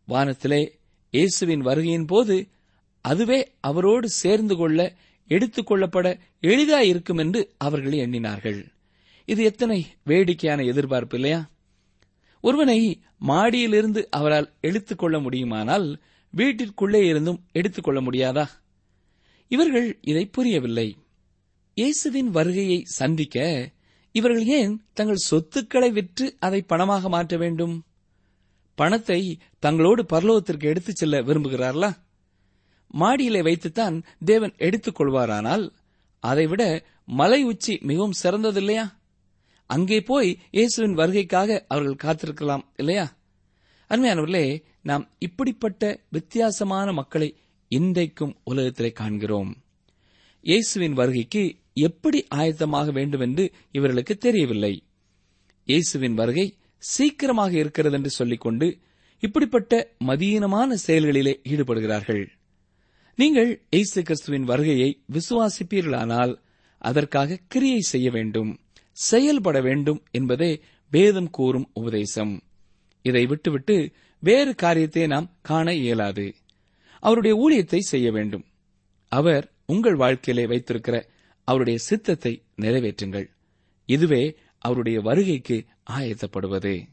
வானத்திலே 0.05 0.79
இயேசுவின் 1.11 1.61
வருகையின் 1.61 2.07
போது 2.07 2.47
அதுவே 3.01 3.55
அவரோடு 3.59 4.09
சேர்ந்து 4.09 4.55
கொள்ள 4.55 4.95
எடுத்துக் 5.27 5.71
கொள்ளப்பட 5.71 6.19
எளிதாயிருக்கும் 6.41 7.17
என்று 7.17 7.53
அவர்கள் 7.57 7.91
எண்ணினார்கள். 7.91 8.74
இது 9.25 9.43
எத்தனை 9.43 9.85
வேடிக்கையான 10.03 10.63
எதிர்பார்ப்பு 10.63 11.15
இல்லையா? 11.15 11.49
ஒருவனை 12.41 13.01
மாடியிலிருந்து 13.27 14.05
அவரால் 14.09 14.53
எடுத்துக் 14.61 14.97
கொள்ள 14.97 15.19
முடியுமானால் 15.19 16.01
வீட்டிற்குள்ளே 16.33 17.01
இருந்தும் 17.03 17.43
எடுத்துக் 17.51 17.83
கொள்ள 17.83 18.01
முடியாதா? 18.01 18.45
இவர்கள் 19.47 19.97
இதை 20.01 20.25
புரியவில்லை. 20.25 20.97
இயேசுவின் 21.73 22.29
வருகையை 22.29 22.83
சந்திக்க 22.85 23.37
இவர்கள் 24.11 24.45
ஏன் 24.45 24.83
தங்கள் 24.93 25.15
சொத்துக்களை 25.15 25.91
விற்று 25.91 26.35
அதை 26.39 26.65
பணமாக 26.69 27.09
மாற்ற 27.09 27.37
வேண்டும்? 27.37 27.85
பணத்தை 28.75 29.39
தங்களோடு 29.61 30.01
பரலோகத்திற்கு 30.13 30.63
எடுத்துச் 30.63 30.95
செல்ல 30.95 31.21
விரும்புகிறார்களா? 31.21 31.91
மாடியிலே 32.87 33.41
வைத்துத்தான் 33.41 34.03
தேவன் 34.25 34.53
எடுத்துக் 34.57 35.01
கொள்வாரானால் 35.01 35.69
அதைவிட 36.19 36.63
மலை 37.05 37.43
உச்சி 37.43 37.79
மிகவும் 37.81 38.13
சிறந்ததில்லையா 38.23 38.85
அங்கே 39.65 40.01
போய் 40.01 40.39
இயேசுவின் 40.51 40.97
வருகைக்காக 40.97 41.65
அவர்கள் 41.67 42.03
காத்திருக்கலாம் 42.03 42.65
இல்லையா? 42.75 43.17
அருமையானவர்களே 43.89 44.63
நாம் 44.81 45.11
இப்படிப்பட்ட 45.19 46.01
வித்தியாசமான 46.09 46.93
மக்களை 46.93 47.35
இன்றைக்கும் 47.67 48.37
உலகத்திலே 48.43 48.91
காண்கிறோம். 48.91 49.57
இயேசுவின் 50.41 50.93
வருகைக்கு 50.93 51.43
எப்படி 51.73 52.25
ஆயத்தமாக 52.29 52.91
வேண்டும் 52.91 53.19
என்று 53.19 53.53
இவர்களுக்கு 53.71 54.17
தெரியவில்லை. 54.17 54.83
இயேசுவின் 55.65 56.13
வருகை 56.13 56.57
சீக்கிரமாக 56.77 57.51
இருக்கிறது 57.53 57.95
என்று 57.95 58.09
சொல்லிக்கொண்டு 58.09 58.67
இப்படிப்பட்ட 59.19 59.95
மதீனமான 60.05 60.73
செயல்களிலே 60.73 61.41
ஈடுபடுகிறார்கள். 61.43 62.27
நீங்கள் 63.15 63.65
இயேசு 63.69 64.01
கிறிஸ்துவின் 64.03 64.43
வருகையை 64.43 65.03
விசுவாசிப்பீர்களானால் 65.13 66.33
அதற்காக 66.77 67.39
கிரியை 67.47 67.79
செய்ய 67.79 68.11
வேண்டும். 68.11 68.51
செயல்பட 68.95 69.61
வேண்டும் 69.61 70.03
என்பதே 70.11 70.61
வேதம் 70.91 71.29
கூறும் 71.29 71.69
உபதேசம். 71.73 72.33
இதை 73.01 73.25
விட்டுவிட்டு 73.25 73.91
வேறு 74.19 74.55
காரியத்தை 74.55 75.07
நாம் 75.07 75.31
காண 75.41 75.73
இயலாது. 75.73 76.35
அவருடைய 76.99 77.33
ஊழியத்தை 77.37 77.77
செய்ய 77.77 78.11
வேண்டும். 78.11 78.45
அவர் 79.07 79.51
உங்கள் 79.65 79.95
வாழ்க்கையிலே 79.95 80.47
வைத்திருக்கிற 80.47 80.95
அவருடைய 81.43 81.79
சித்தத்தை 81.79 82.43
நிறைவேற்றுங்கள். 82.61 83.27
இதுவே 83.85 84.35
அவருடைய 84.57 85.01
வருகைக்கு 85.01 85.65
ஆயத்தப்படுவது. 85.91 86.87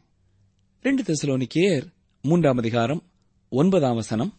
ரெண்டு 0.82 1.02
தெசலோனிக்கேயர் 1.02 1.86
மூன்றாம் 2.22 2.56
அதிகாரம் 2.56 3.02
ஒன்பதாம் 3.48 3.94
வசனம். 3.94 4.32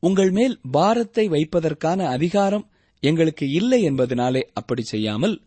உங்கள் 0.00 0.30
மேல் 0.30 0.60
பாரத்தை 0.70 1.28
வைப்பதற்கான 1.28 2.06
அதிகாரம் 2.06 2.70
எங்களுக்கு 3.00 3.48
இல்லை 3.50 3.90
என்பதனாலே 3.90 4.42
அப்படி 4.52 4.82
செய்யாமல் 4.82 5.42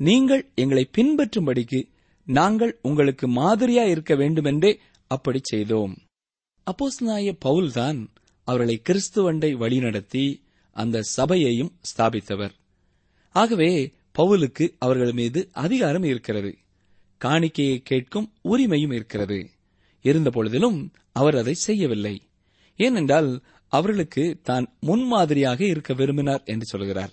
நீங்கள் 0.00 0.50
எங்களை 0.54 0.90
பின்பற்றும்படிக்கு 0.98 1.88
நாங்கள் 2.26 2.78
உங்களுக்கு 2.82 3.28
மாதிரியா 3.28 3.82
இருக்க 3.82 4.14
வேண்டுமென்றே 4.14 4.78
அப்படி 5.06 5.40
செய்தோம். 5.42 5.96
அப்போஸ்தலனாகிய 6.70 7.36
பவுல்தான் 7.44 8.06
அவர்களை 8.44 8.82
கிறிஸ்துவண்டை 8.88 9.54
வழிநடத்தி 9.54 10.40
அந்த 10.70 11.02
சபையையும் 11.02 11.72
ஸ்தாபித்தவர். 11.80 12.50
ஆகவே 13.30 13.92
பவுலுக்கு 14.18 14.74
அவர்கள் 14.78 15.12
மீது 15.12 15.48
அதிகாரம் 15.52 16.02
இருக்கிறது. 16.02 16.56
காணிக்கையை 17.24 17.78
கேட்கும் 17.82 18.32
உரிமையும் 18.44 18.94
இருக்கிறது. 18.94 19.50
இருந்தபொழுதிலும் 20.02 20.90
அவர் 21.12 21.36
அதை 21.36 21.54
செய்யவில்லை. 21.54 22.22
ஏனென்றால் 22.76 23.42
அவர்களுக்கு 23.68 24.38
தான் 24.42 24.76
முன்மாதிரியாக 24.80 25.64
இருக்க 25.64 25.94
விரும்பினார் 25.94 26.42
என்று 26.44 26.64
சொல்கிறார். 26.64 27.12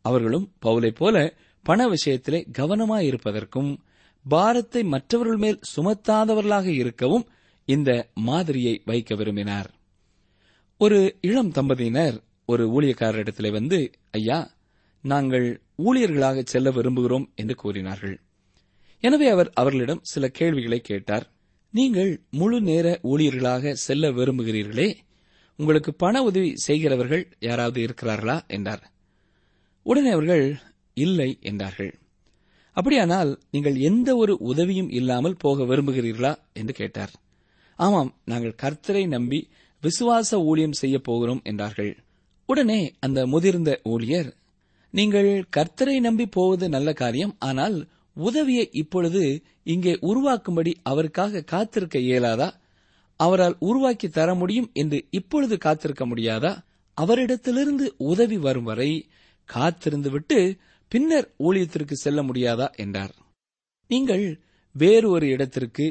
அவர்களும் 0.00 0.52
பவுலைப் 0.62 0.96
போல 0.96 1.36
பண 1.64 1.80
விஷயத்திலே 1.88 2.40
கவனமாயிருப்பதற்கும் 2.58 3.70
பாரத்தை 4.24 4.82
மற்றவர்கள் 4.84 5.36
மேல் 5.36 5.60
சுமத்தாதவர்களாக 5.74 6.66
இருக்கவும் 6.66 7.26
இந்த 7.68 7.90
மாதிரியை 8.14 8.74
வைக்க 8.84 9.14
விரும்பினார். 9.14 9.68
ஒரு 10.80 10.98
இளம் 11.20 11.50
தம்பதியினர் 11.50 12.16
ஒரு 12.48 12.64
ஊழியக்காரரிடத்திலே 12.74 13.50
வந்து 13.52 13.78
ஐயா 14.10 14.38
நாங்கள் 15.04 15.46
ஊழியர்களாக 15.78 16.42
செல்ல 16.44 16.70
விரும்புகிறோம் 16.70 17.26
என்று 17.34 17.54
கூறினார்கள். 17.54 18.16
எனவே 19.04 19.26
அவர் 19.28 19.50
அவர்களிடம் 19.54 20.02
சில 20.02 20.28
கேள்விகளை 20.28 20.80
கேட்டார். 20.80 21.26
நீங்கள் 21.74 22.12
முழு 22.30 22.58
நேர 22.60 22.86
ஊழியர்களாக 23.02 23.72
செல்ல 23.72 24.10
விரும்புகிறீர்களே 24.10 24.88
உங்களுக்கு 25.58 25.94
பண 25.94 26.22
உதவி 26.22 26.50
செய்கிறவர்கள் 26.66 27.24
யாராவது 27.40 27.80
இருக்கிறார்களா? 27.84 28.36
என்றார். 28.46 28.84
உடனே 29.86 30.10
அவர்கள் 30.10 30.44
இல்லை 30.94 31.38
என்றார்கள். 31.40 31.92
அப்படியானால் 32.76 33.30
நீங்கள் 33.50 33.76
எந்த 33.80 34.16
ஒரு 34.16 34.34
உதவியும் 34.40 34.90
இல்லாமல் 34.90 35.36
போக 35.36 35.64
விரும்புகிறீர்களா? 35.64 36.32
என்று 36.52 36.72
கேட்டார். 36.72 37.12
ஆமாம் 37.78 38.10
நாங்கள் 38.24 38.58
கர்த்தரை 38.62 39.08
நம்பி 39.08 39.48
விசுவாச 39.82 40.30
ஊழியம் 40.44 40.72
செய்ய 40.72 40.98
போகிறோம் 40.98 41.42
என்றார்கள். 41.44 41.92
உடனே 42.48 42.80
அந்த 43.00 43.26
முதிர்ந்த 43.26 43.80
ஊழியர் 43.84 44.30
நீங்கள் 44.94 45.30
கர்த்தரை 45.56 46.00
நம்பி 46.00 46.26
போவது 46.26 46.68
நல்ல 46.68 46.92
காரியம் 46.92 47.34
ஆனால் 47.38 47.76
உதவியை 48.16 48.68
இப்பொழுது 48.72 49.22
இங்கே 49.64 49.92
உருவாக்கும்படி 50.02 50.72
அவருக்காக 50.82 51.40
காத்திருக்க 51.42 51.98
இயலாதா? 51.98 52.48
அவரால் 53.20 53.56
உருவாக்கி 53.60 54.08
தர 54.08 54.34
முடியும் 54.34 54.70
என்று 54.72 54.98
இப்பொழுது 55.10 55.56
காத்திருக்க 55.56 56.06
முடியாதா? 56.06 56.52
அவரிடத்திலிருந்து 56.96 57.86
உதவி 57.96 58.38
வரும் 58.38 58.64
வரை 58.64 58.90
காத்திருந்து 59.48 60.10
விட்டு 60.10 60.38
பின்னர் 60.94 61.28
ஊழியத்திற்கு 61.38 61.92
செல்ல 61.92 62.22
முடியாதா 62.22 62.66
என்றார். 62.76 63.14
நீங்கள் 63.86 64.42
வேறு 64.72 65.10
ஒரு 65.10 65.26
இடத்திற்கு 65.26 65.86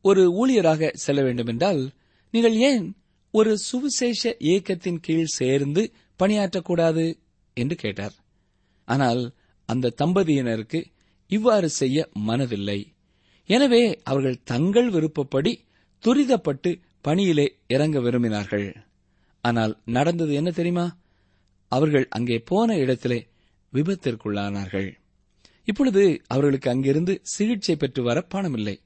ஒரு 0.00 0.22
ஊழியராக 0.40 0.90
செல்ல 0.94 1.20
வேண்டுமென்றால் 1.22 1.92
நீங்கள் 2.30 2.56
ஏன் 2.70 2.96
ஒரு 3.30 3.52
சுவிசேஷ 3.58 4.36
இயக்கத்தின் 4.38 5.00
கீழ் 5.00 5.24
சேர்ந்து 5.24 5.92
பணியாற்றக்கூடாது 6.20 7.04
என்று 7.56 7.76
கேட்டார். 7.76 8.14
ஆனால் 8.84 9.34
அந்த 9.64 9.94
தம்பதியினருக்கு 10.02 10.80
இவ்வாறு 11.26 11.68
செய்ய 11.68 12.08
மனதில்லை. 12.28 12.78
எனவே 13.46 13.82
அவர்கள் 14.02 14.42
தங்கள் 14.42 14.90
விருப்பப்படி 14.90 15.52
துரிதப்பட்டு 16.04 16.70
பணியிலே 17.00 17.46
இறங்க 17.66 17.98
விரும்பினார்கள். 18.00 18.68
ஆனால் 19.44 19.72
நடந்தது 19.84 20.32
என்ன 20.34 20.50
தெரியுமா? 20.50 20.86
அவர்கள் 21.68 22.06
அங்கே 22.08 22.38
போன 22.38 22.76
இடத்திலே 22.76 23.18
விபத்திற்குள்ளானார்கள். 23.72 24.94
இப்பொழுது 25.64 26.22
அவர்களுக்கு 26.26 26.70
அங்கிருந்து 26.70 27.20
சிகிச்சை 27.22 27.76
பெற்று 27.76 28.02
வர 28.02 28.26
பணமில்லை. 28.34 28.76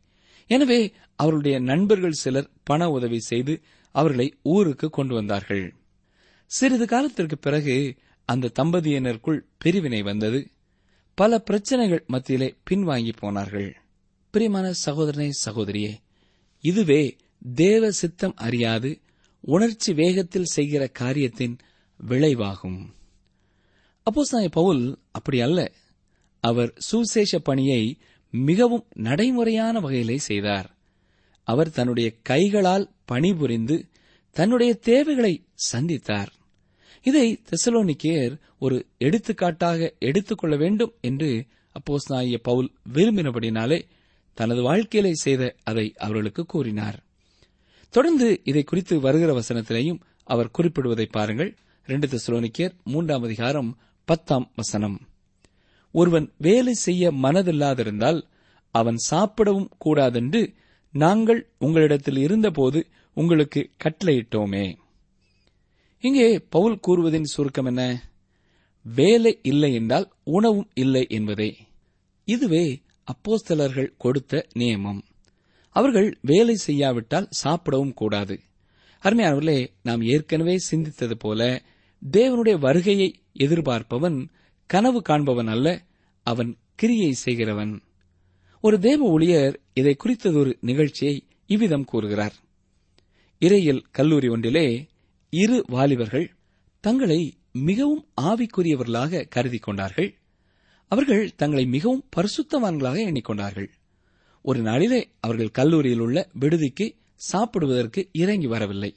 எனவே 0.46 0.92
அவருடைய 1.14 1.58
நண்பர்கள் 1.58 2.20
சிலர் 2.22 2.50
பண 2.62 2.90
உதவி 2.90 3.20
செய்து 3.20 3.60
அவர்களை 3.92 4.34
ஊருக்கு 4.42 4.90
கொண்டு 4.90 5.14
வந்தார்கள். 5.14 5.74
சிறிது 6.46 6.86
காலத்திற்கு 6.86 7.38
பிறகு 7.38 7.94
அந்த 8.24 8.52
தம்பதியினருக்குள் 8.58 9.40
பிரிவினை 9.58 10.02
வந்தது. 10.02 10.50
பல 11.14 11.38
பிரச்சனைகள் 11.38 12.04
மத்தியிலே 12.06 12.54
பின்வாங்கி 12.70 13.12
போனார்கள். 13.18 13.76
பிரியமான 14.30 14.72
சகோதரனே 14.86 15.30
சகோதரியே 15.44 15.92
இதுவே 16.60 17.16
தேவ 17.54 17.90
சித்தம் 17.90 18.34
அறியாது 18.36 19.00
உணர்ச்சி 19.40 19.92
வேகத்தில் 19.92 20.52
செய்கிற 20.56 20.86
காரியத்தின் 20.86 21.58
விளைவாகும். 22.08 22.80
அப்போஸ்தலனாகிய 24.10 24.48
பவுல் 24.50 24.98
அப்படி 25.12 25.40
அல்ல. 25.40 25.72
அவர் 26.40 26.72
சுசேஷ 26.76 27.38
பணியை 27.38 27.98
மிகவும் 28.30 28.84
நடைமுறையான 28.94 29.80
வகையிலே 29.80 30.16
செய்தார். 30.18 30.76
அவர் 31.44 31.70
தன்னுடைய 31.70 32.12
கைகளால் 32.22 32.90
பணிபுரிந்து 33.04 33.86
தன்னுடைய 34.30 34.74
தேவைகளை 34.74 35.44
சந்தித்தார். 35.72 36.30
இதை 37.02 37.42
தெசலோனிக்கேர் 37.50 38.34
ஒரு 38.58 38.86
எடுத்துக்காட்டாக 38.98 39.94
எடுத்துக்கொள்ள 39.98 40.56
வேண்டும் 40.56 40.92
என்று 41.00 41.46
அப்போஸ் 41.72 42.06
நாய 42.08 42.38
பவுல் 42.38 42.72
விரும்பினபடினாலே 42.94 43.82
தனது 44.34 44.62
வாழ்க்கையிலே 44.62 45.14
செய்த 45.14 45.54
அதை 45.62 45.92
அவர்களுக்கு 45.96 46.44
கூறினார். 46.46 47.04
தொடர்ந்து 47.90 48.40
இதை 48.44 48.62
குறித்து 48.62 49.00
வருகிற 49.00 49.40
வசனத்திலேயும் 49.40 50.00
அவர் 50.24 50.50
குறிப்பிடுவதை 50.58 51.08
பாருங்கள். 51.10 51.56
ரெண்டு 51.86 52.06
தெசலோனிக்கேர் 52.06 52.72
மூன்றாம் 52.84 53.22
அதிகாரம் 53.22 53.78
பத்தாம் 54.04 54.52
வசனம். 54.56 55.00
ஒருவன் 55.92 56.32
வேலை 56.38 56.72
செய்ய 56.72 57.12
மனதில்லாதிருந்தால் 57.12 58.22
அவன் 58.70 58.96
சாப்பிடவும் 58.96 59.70
கூடாதென்று 59.78 60.54
நாங்கள் 60.92 61.50
உங்களிடத்தில் 61.58 62.16
இருந்தபோது 62.16 62.86
உங்களுக்கு 63.14 63.70
கட்டளையிட்டோமே. 63.84 64.74
இங்கே 66.00 66.38
பவுல் 66.38 66.80
கூறுவதின் 66.86 67.22
சுருக்கம் 67.22 67.64
என்ன? 67.64 68.10
வேலை 68.82 69.38
இல்லை 69.42 69.74
என்றால் 69.74 70.12
உணவும் 70.24 70.70
இல்லை 70.74 71.06
என்பதே. 71.08 71.56
இதுவே 72.24 72.82
அப்போஸ்தலர்கள் 73.04 73.94
கொடுத்த 73.98 74.46
நியமம். 74.54 75.00
அவர்கள் 75.70 76.18
வேலை 76.20 76.54
செய்யாவிட்டால் 76.54 77.26
சாப்பிடவும் 77.30 77.94
கூடாது. 77.94 78.40
அருமையானவர்களே 79.02 79.66
நாம் 79.82 80.02
ஏற்கனவே 80.02 80.56
சிந்தித்தது 80.70 81.14
போல 81.14 81.62
தேவனுடைய 82.12 82.58
வருகையை 82.58 83.22
எதிர்பார்ப்பவன் 83.38 84.28
கனவு 84.66 85.02
காண்பவன் 85.02 85.46
அல்ல 85.46 85.82
அவன் 86.22 86.56
கிரியை 86.74 87.12
செய்கிறவன். 87.12 87.80
ஒரு 88.60 88.78
தேவ 88.78 89.08
ஊழியர் 89.08 89.60
இதை 89.72 89.96
குறித்ததொரு 90.04 90.56
நிகழ்ச்சியை 90.60 91.26
இவ்விதம் 91.46 91.84
கூறுகிறார். 91.84 92.34
இறையில் 93.38 93.84
கல்லூரி 93.90 94.28
ஒன்றிலே 94.28 94.88
இரு 95.30 95.64
வாலிபர்கள் 95.66 96.30
தங்களை 96.80 97.34
மிகவும் 97.52 98.08
ஆவிக்குரியவர்களாக 98.20 99.28
கருதி 99.28 99.58
கொண்டார்கள். 99.58 100.14
அவர்கள் 100.88 101.34
தங்களை 101.34 101.66
மிகவும் 101.66 102.08
பரிசுத்தவான்களாக 102.16 102.98
எண்ணிக்கொண்டார்கள். 102.98 103.68
ஒரு 104.42 104.60
நாளிலே 104.60 105.08
அவர்கள் 105.20 105.50
கல்லூரியில் 105.50 105.98
உள்ள 105.98 106.30
விடுதிக்கு 106.40 106.94
சாப்பிடுவதற்கு 107.16 108.08
இறங்கி 108.12 108.46
வரவில்லை. 108.46 108.94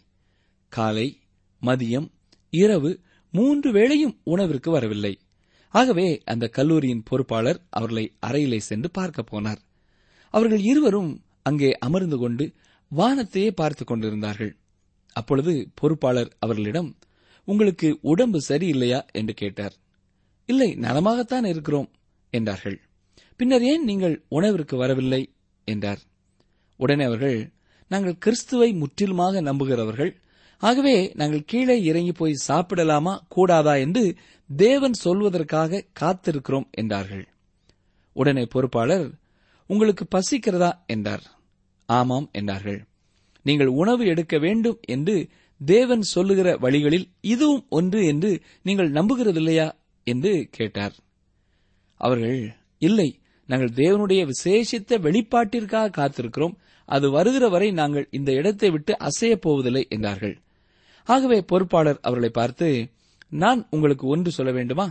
காலை 0.68 1.20
மதியம் 1.62 2.10
இரவு 2.50 3.00
மூன்று 3.32 3.72
வேளையும் 3.72 4.18
உணவிற்கு 4.24 4.72
வரவில்லை. 4.72 5.20
ஆகவே 5.70 6.22
அந்த 6.26 6.48
கல்லூரியின் 6.48 7.04
பொறுப்பாளர் 7.04 7.66
அவர்களை 7.70 8.14
அறையிலே 8.26 8.58
சென்று 8.58 8.92
பார்க்க 8.92 9.24
போனார். 9.32 9.58
அவர்கள் 10.30 10.60
இருவரும் 10.60 11.24
அங்கே 11.44 11.72
அமர்ந்து 11.72 12.18
கொண்டு 12.18 12.54
வானத்தையே 12.98 13.52
பார்த்துக் 13.52 13.88
கொண்டிருந்தார்கள். 13.88 14.58
அப்பொழுது 15.14 15.72
பொறுப்பாளர் 15.76 16.36
அவர்களிடம் 16.40 16.98
உங்களுக்கு 17.46 18.00
உடம்பு 18.02 18.42
சரியில்லையா? 18.50 19.06
என்று 19.12 19.34
கேட்டார். 19.34 19.74
இல்லை 20.46 20.74
நலமாகத்தான் 20.74 21.46
இருக்கிறோம் 21.46 21.92
என்றார்கள். 22.30 22.82
பின்னர் 23.36 23.64
ஏன் 23.64 23.84
நீங்கள் 23.84 24.26
உணவிற்கு 24.28 24.78
வரவில்லை? 24.78 25.34
என்றார். 25.66 26.00
உடனே 26.78 27.04
அவர்கள் 27.04 27.52
நாங்கள் 27.90 28.18
கிறிஸ்துவை 28.18 28.74
முற்றிலுமாக 28.74 29.42
நம்புகிறவர்கள் 29.42 30.22
ஆகவே 30.58 31.12
நாங்கள் 31.16 31.44
கீழே 31.46 31.84
இறங்கி 31.84 32.12
போய் 32.12 32.34
சாப்பிடலாமா? 32.48 33.20
கூடாதா 33.28 33.76
என்று 33.76 34.16
தேவன் 34.56 34.94
சொல்வதற்காக 35.04 35.82
காத்திருக்கிறோம் 36.00 36.70
என்றார்கள். 36.72 37.28
உடனே 38.14 38.46
பொறுப்பாளர் 38.46 39.12
உங்களுக்கு 39.68 40.08
பசிக்கிறதா? 40.16 40.72
என்றார். 40.86 41.24
ஆமாம் 41.86 42.30
என்றார்கள். 42.32 42.86
நீங்கள் 43.44 43.68
உணவு 43.68 44.06
எடுக்க 44.06 44.38
வேண்டும் 44.38 44.80
என்று 44.82 45.30
தேவன் 45.66 46.02
சொல்லுகிற 46.02 46.58
வழிகளில் 46.58 47.08
இதுவும் 47.22 47.66
ஒன்று 47.70 48.06
என்று 48.06 48.42
நீங்கள் 48.64 48.92
நம்புகிறதில்லையா? 48.92 49.72
என்று 50.04 50.48
கேட்டார். 50.52 50.96
அவர்கள் 51.94 52.56
இல்லை 52.78 53.20
நாங்கள் 53.46 53.72
தேவனுடைய 53.72 54.30
விசேஷித்த 54.30 54.98
வெளிப்பாட்டிற்காக 54.98 55.94
காத்திருக்கிறோம். 55.98 56.56
அது 56.86 57.12
வருகிற 57.12 57.50
வரை 57.50 57.72
நாங்கள் 57.72 58.08
இந்த 58.12 58.32
இடத்தை 58.32 58.70
விட்டு 58.70 58.98
அசையப் 58.98 59.42
போவதில்லை 59.42 59.86
என்றார்கள். 59.90 60.42
ஆகவே 61.08 61.38
பொறுப்பாளர் 61.42 62.00
அவர்களை 62.02 62.30
பார்த்து 62.30 62.68
நான் 63.42 63.62
உங்களுக்கு 63.70 64.08
ஒன்று 64.08 64.32
சொல்ல 64.32 64.52
வேண்டுமா? 64.52 64.88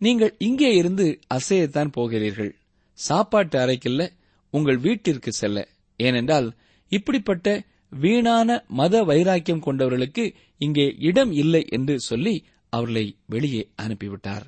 நீங்கள் 0.00 0.32
இங்கே 0.38 0.70
இருந்து 0.74 1.06
அசையத்தான் 1.34 1.90
போகிறீர்கள். 1.92 2.52
சாப்பாட்டு 2.98 3.56
அறைக்கில்ல 3.58 4.02
உங்கள் 4.50 4.78
வீட்டிற்கு 4.78 5.32
செல்ல. 5.32 5.58
ஏனென்றால் 6.00 6.48
இப்படிப்பட்ட 6.92 7.48
வீணான 7.92 8.64
மத 8.68 9.04
வைராக்கியம் 9.04 9.64
கொண்டவர்களுக்கு 9.66 10.24
இங்கே 10.58 10.86
இடம் 10.98 11.32
இல்லை 11.32 11.62
என்று 11.68 11.94
சொல்லி 12.00 12.34
அவர்களை 12.72 13.04
வெளியே 13.26 13.62
அனுப்பிவிட்டார். 13.82 14.44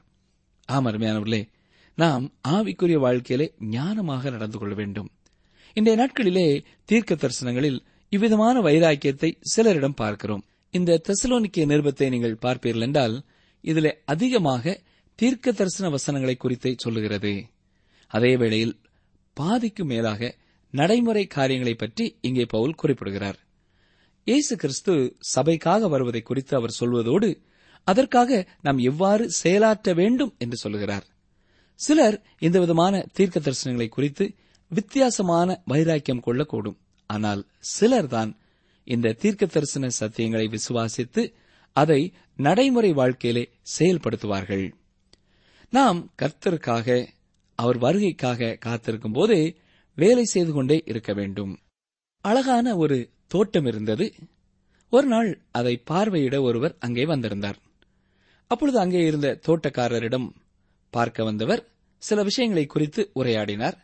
ஆம் 0.68 0.86
அருமையானவர்களே 0.86 1.42
நாம் 1.98 2.24
ஆவிக்குரிய 2.48 2.98
வாழ்க்கையிலே 2.98 3.46
ஞானமாக 3.70 4.30
நடந்து 4.30 4.58
கொள்ள 4.58 4.74
வேண்டும். 4.74 5.10
இன்றைய 5.76 5.96
நாட்களிலே 6.02 6.46
தீர்க்க 6.84 7.14
தரிசனங்களில் 7.14 7.78
இவ்விதமான 8.12 8.56
வைராக்கியத்தை 8.60 9.30
சிலரிடம் 9.56 9.98
பார்க்கிறோம். 10.02 10.44
இந்த 10.74 11.00
தெசலோனிக்கிய 11.08 11.64
நிருபத்தை 11.70 12.06
நீங்கள் 12.10 12.40
பார்ப்பீர்கள் 12.44 12.86
என்றால் 12.86 13.16
இதில் 13.64 13.92
அதிகமாக 14.04 14.74
தீர்க்க 15.18 15.52
தரிசன 15.52 15.86
வசனங்களை 15.90 16.36
குறித்தே 16.36 16.72
சொல்லுகிறது. 16.76 17.32
அதே 18.10 18.32
வேளையில் 18.36 18.74
பாதிக்கு 19.36 19.84
மேலாக 19.84 20.30
நடைமுறை 20.74 21.24
காரியங்களை 21.26 21.74
பற்றி 21.74 22.04
இங்கே 22.20 22.44
பவுல் 22.44 22.78
குறிப்பிடுகிறார். 22.80 23.38
இயேசு 24.26 24.54
கிறிஸ்து 24.56 24.92
சபைக்காக 25.34 25.88
வருவதை 25.88 26.22
குறித்து 26.22 26.52
அவர் 26.56 26.78
சொல்வதோடு 26.80 27.30
அதற்காக 27.86 28.30
நாம் 28.60 28.80
எவ்வாறு 28.90 29.24
செயலாற்ற 29.40 29.92
வேண்டும் 29.94 30.34
என்று 30.38 30.56
சொல்லுகிறார். 30.56 31.06
சிலர் 31.80 32.16
இந்த 32.38 32.56
விதமான 32.60 32.94
தீர்க்க 33.12 33.40
தரிசனங்களை 33.40 33.88
குறித்து 33.88 34.24
வித்தியாசமான 34.70 35.48
வைராக்கியம் 35.64 36.24
கொள்ளக்கூடும். 36.26 36.78
ஆனால் 37.10 37.42
சிலர்தான் 37.78 38.30
இந்த 38.84 39.12
தீர்க்க 39.12 39.46
தரிசன 39.46 39.88
சத்தியங்களை 40.00 40.56
விசுவாசித்து 40.56 41.32
அதை 41.72 42.12
நடைமுறை 42.36 42.92
வாழ்க்கையிலே 42.92 43.50
செயல்படுத்துவார்கள். 43.78 44.72
நாம் 45.70 46.12
கர்த்தருக்காக 46.22 47.06
அவர் 47.54 47.78
வருகைக்காக 47.78 48.58
காத்திருக்கும் 48.58 49.12
போதே 49.12 49.56
வேலை 49.94 50.24
செய்து 50.24 50.52
கொண்டே 50.52 50.82
இருக்க 50.84 51.12
வேண்டும். 51.12 51.60
அழகான 52.20 52.76
ஒரு 52.76 53.10
தோட்டம் 53.26 53.66
இருந்தது. 53.66 54.14
ஒரு 54.90 55.06
நாள் 55.06 55.42
அதை 55.50 55.82
பார்வையிட 55.90 56.42
ஒருவர் 56.42 56.76
அங்கே 56.78 57.04
வந்திருந்தார். 57.04 57.58
அப்பொழுது 58.46 58.78
அங்கே 58.78 59.04
இருந்த 59.04 59.40
தோட்டக்காரரிடம் 59.46 60.28
பார்க்க 60.90 61.24
வந்தவர் 61.24 61.68
சில 62.02 62.22
விஷயங்களை 62.22 62.66
குறித்து 62.66 63.10
உரையாடினார். 63.14 63.76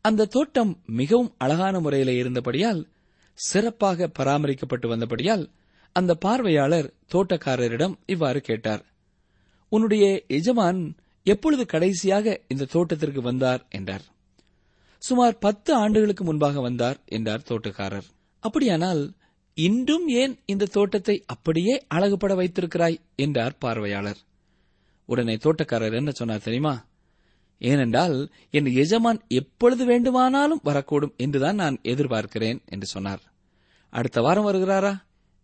அந்த 0.00 0.24
தோட்டம் 0.24 0.82
மிகவும் 0.86 1.34
அழகான 1.38 1.80
முறையில் 1.80 2.08
இருந்தபடியால் 2.08 2.88
சிறப்பாக 3.34 4.10
பராமரிக்கப்பட்டு 4.18 4.88
வந்தபடியால் 4.88 5.50
அந்த 5.92 6.14
பார்வையாளர் 6.14 6.94
தோட்டக்காரரிடம் 7.12 7.94
இவ்வாறு 8.06 8.40
கேட்டார். 8.40 8.84
உன்னுடைய 9.68 10.24
எஜமான் 10.26 10.96
எப்பொழுது 11.22 11.66
கடைசியாக 11.66 12.40
இந்த 12.48 12.64
தோட்டத்திற்கு 12.64 13.22
வந்தார்? 13.22 13.66
என்றார். 13.70 14.04
சுமார் 14.98 15.38
பத்து 15.38 15.74
ஆண்டுகளுக்கு 15.74 16.24
முன்பாக 16.24 16.60
வந்தார் 16.60 16.98
என்றார் 17.06 17.46
தோட்டக்காரர். 17.48 18.08
அப்படியானால் 18.40 19.14
இன்றும் 19.54 20.08
ஏன் 20.08 20.38
இந்த 20.46 20.64
தோட்டத்தை 20.64 21.24
அப்படியே 21.26 21.84
அழகுபட 21.88 22.34
வைத்திருக்கிறாய்? 22.34 23.00
என்றார் 23.16 23.58
பார்வையாளர். 23.58 24.16
உடனே 25.04 25.34
தோட்டக்காரர் 25.34 25.94
என்ன 25.94 26.10
சொன்னார் 26.10 26.42
தெரியுமா? 26.42 26.84
ஏனென்றால் 27.58 28.32
என் 28.50 28.66
எஜமான் 28.66 29.20
எப்பொழுது 29.28 29.84
வேண்டுமானாலும் 29.84 30.60
வரக்கூடும் 30.64 31.16
என்றுதான் 31.16 31.54
நான் 31.54 31.80
எதிர்பார்க்கிறேன் 31.82 32.58
என்று 32.64 32.86
சொன்னார். 32.86 33.22
அடுத்த 33.90 34.20
வாரம் 34.20 34.46
வருகிறாரா? 34.46 35.00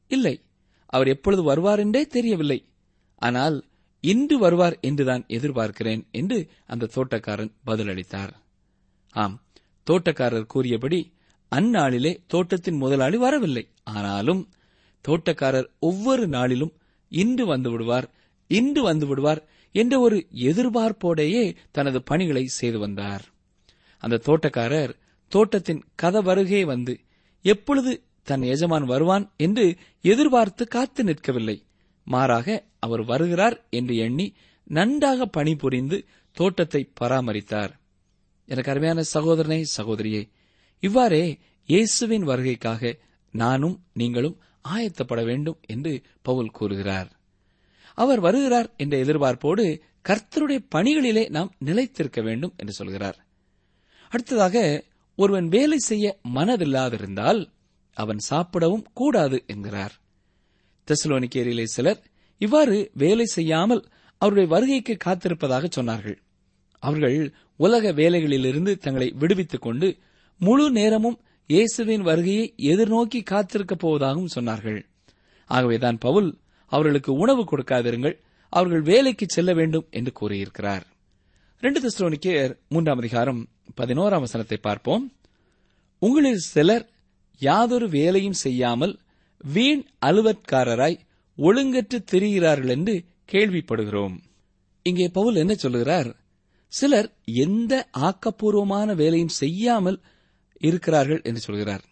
இல்லை. 0.07 0.43
அவர் 0.87 1.09
எப்பொழுது 1.09 1.43
வருவார் 1.43 1.79
என்றே 1.79 2.07
தெரியவில்லை. 2.07 2.67
ஆனால் 3.17 3.65
இன்று 4.01 4.39
வருவார் 4.39 4.79
என்றுதான் 4.81 5.25
எதிர்பார்க்கிறேன் 5.29 6.03
என்று 6.11 6.51
அந்த 6.67 6.89
தோட்டக்காரன் 6.95 7.53
பதிலளித்தார். 7.67 8.33
ஆம் 9.11 9.43
தோட்டக்காரர் 9.91 10.47
கூறியபடி 10.47 11.13
அந்நாளிலே 11.57 12.19
தோட்டத்தின் 12.27 12.77
முதலாளி 12.77 13.17
வரவில்லை. 13.17 13.69
ஆனாலும் 13.83 14.49
தோட்டக்காரர் 15.09 15.69
ஒவ்வொரு 15.79 16.29
நாளிலும் 16.29 16.73
இன்று 17.09 17.47
வந்து 17.47 17.71
விடுவார் 17.71 18.09
இன்று 18.51 18.83
வந்து 18.83 19.07
விடுவார் 19.07 19.41
என்ற 19.75 19.95
ஒரு 20.01 20.17
எதிர்பார்ப்போடையே 20.51 21.45
தனது 21.71 21.99
பணிகளை 22.03 22.45
செய்து 22.51 22.79
வந்தார். 22.79 23.25
அந்த 24.03 24.23
தோட்டக்காரர் 24.27 24.93
தோட்டத்தின் 25.33 25.83
கதவருகே 26.03 26.63
வந்து 26.65 26.95
எப்பொழுது 27.45 27.93
தன் 28.23 28.45
எஜமான் 28.53 28.85
வருவான் 28.85 29.25
என்று 29.37 29.67
எதிர்பார்த்து 30.05 30.65
காத்து 30.69 31.03
நிற்கவில்லை. 31.05 31.57
மாறாக 32.07 32.49
அவர் 32.79 33.03
வருகிறார் 33.05 33.57
என்று 33.71 33.95
எண்ணி 33.97 34.27
நன்றாக 34.71 35.27
பணிபுரிந்து 35.27 35.97
தோட்டத்தை 36.37 36.83
பராமரித்தார். 37.01 37.73
எனக்கு 38.49 38.71
அருமையான 38.71 39.01
சகோதரனே 39.15 39.61
சகோதரியே 39.77 40.23
இவ்வாறே 40.83 41.25
இயேசுவின் 41.69 42.25
வருகைக்காக 42.27 42.93
நானும் 43.35 43.77
நீங்களும் 43.93 44.37
ஆயத்தப்பட 44.69 45.21
வேண்டும் 45.25 45.59
என்று 45.67 45.93
பவுல் 46.23 46.51
கூறுகிறார். 46.51 47.11
அவர் 47.95 48.21
வருகிறார் 48.21 48.75
என்ற 48.77 49.05
எதிர்பார்ப்போடு 49.05 49.81
கர்த்தருடைய 50.09 50.67
பணிகளிலே 50.75 51.31
நாம் 51.31 51.55
நிலைத்திருக்க 51.59 52.23
வேண்டும் 52.23 52.53
என்று 52.57 52.73
சொல்கிறார். 52.73 53.27
அடுத்ததாக 54.09 54.85
ஒருவன் 55.17 55.49
வேலை 55.49 55.79
செய்ய 55.79 56.19
மனதில்லாதிருந்தால் 56.35 57.47
அவன் 57.93 58.19
சாப்பிடவும் 58.19 58.87
கூடாது 58.93 59.45
என்கிறார். 59.47 60.01
தெசலோனிக்கேரியிலே 60.87 61.65
சிலர் 61.65 62.03
இவ்வாறு 62.39 62.91
வேலை 62.95 63.25
செய்யாமல் 63.25 63.85
அவருடைய 64.19 64.49
வருகைக்கு 64.49 64.97
காத்திருப்பதாக 65.05 65.69
சொன்னார்கள். 65.77 66.17
அவர்கள் 66.79 67.35
உலக 67.57 67.93
வேலைகளிலிருந்து 67.93 68.77
தங்களை 68.77 69.11
விடுவித்துக் 69.11 69.63
கொண்டு 69.63 69.97
முழு 70.39 70.71
நேரமும் 70.71 71.21
இயேசுவின் 71.47 72.01
வருகையை 72.01 72.55
எதிர்நோக்கி 72.59 73.23
காத்திருக்கப் 73.31 73.87
போவதாகவும் 73.87 74.27
சொன்னார்கள். 74.35 74.83
ஆகவேதான் 75.47 75.99
பவுல் 75.99 76.39
அவர்களுக்கு 76.71 77.13
உணவு 77.13 77.43
கொடுக்காதிருங்கள் 77.45 78.17
அவர்கள் 78.53 78.83
வேலைக்கு 78.83 79.27
செல்ல 79.29 79.51
வேண்டும் 79.53 79.87
என்று 79.91 80.13
கூறியிருக்கிறார். 80.13 80.85
ரெண்டு 81.63 81.79
தெஸ்லோனிக்கேயர் 81.81 82.53
மூன்றாம் 82.69 82.99
அதிகாரம் 82.99 83.41
பதினோராம் 83.77 84.25
வசனத்தை 84.27 84.59
பார்ப்போம். 84.63 85.05
உங்களில் 86.03 86.43
சிலர் 86.55 86.87
யாதொரு 87.41 87.87
வேலையும் 87.89 88.41
செய்யாமல் 88.45 88.95
வீண் 89.45 89.83
அலுவற்காரராய் 90.07 90.99
ஒழுங்கற்று 91.39 91.99
திரிகிறார்கள் 92.13 92.73
என்று 92.77 92.95
கேள்விப்படுகிறோம். 93.33 94.17
இங்கே 94.87 95.07
பவுல் 95.09 95.35
என்ன 95.35 95.55
சொல்லுகிறார்? 95.55 96.11
சிலர் 96.73 97.09
எந்த 97.45 97.73
ஆக்கப்பூர்வமான 97.99 98.95
வேலையும் 98.95 99.37
செய்யாமல் 99.43 99.99
இருக்கிறார்கள் 100.61 101.23
என்று 101.23 101.41
சொல்கிறார். 101.41 101.85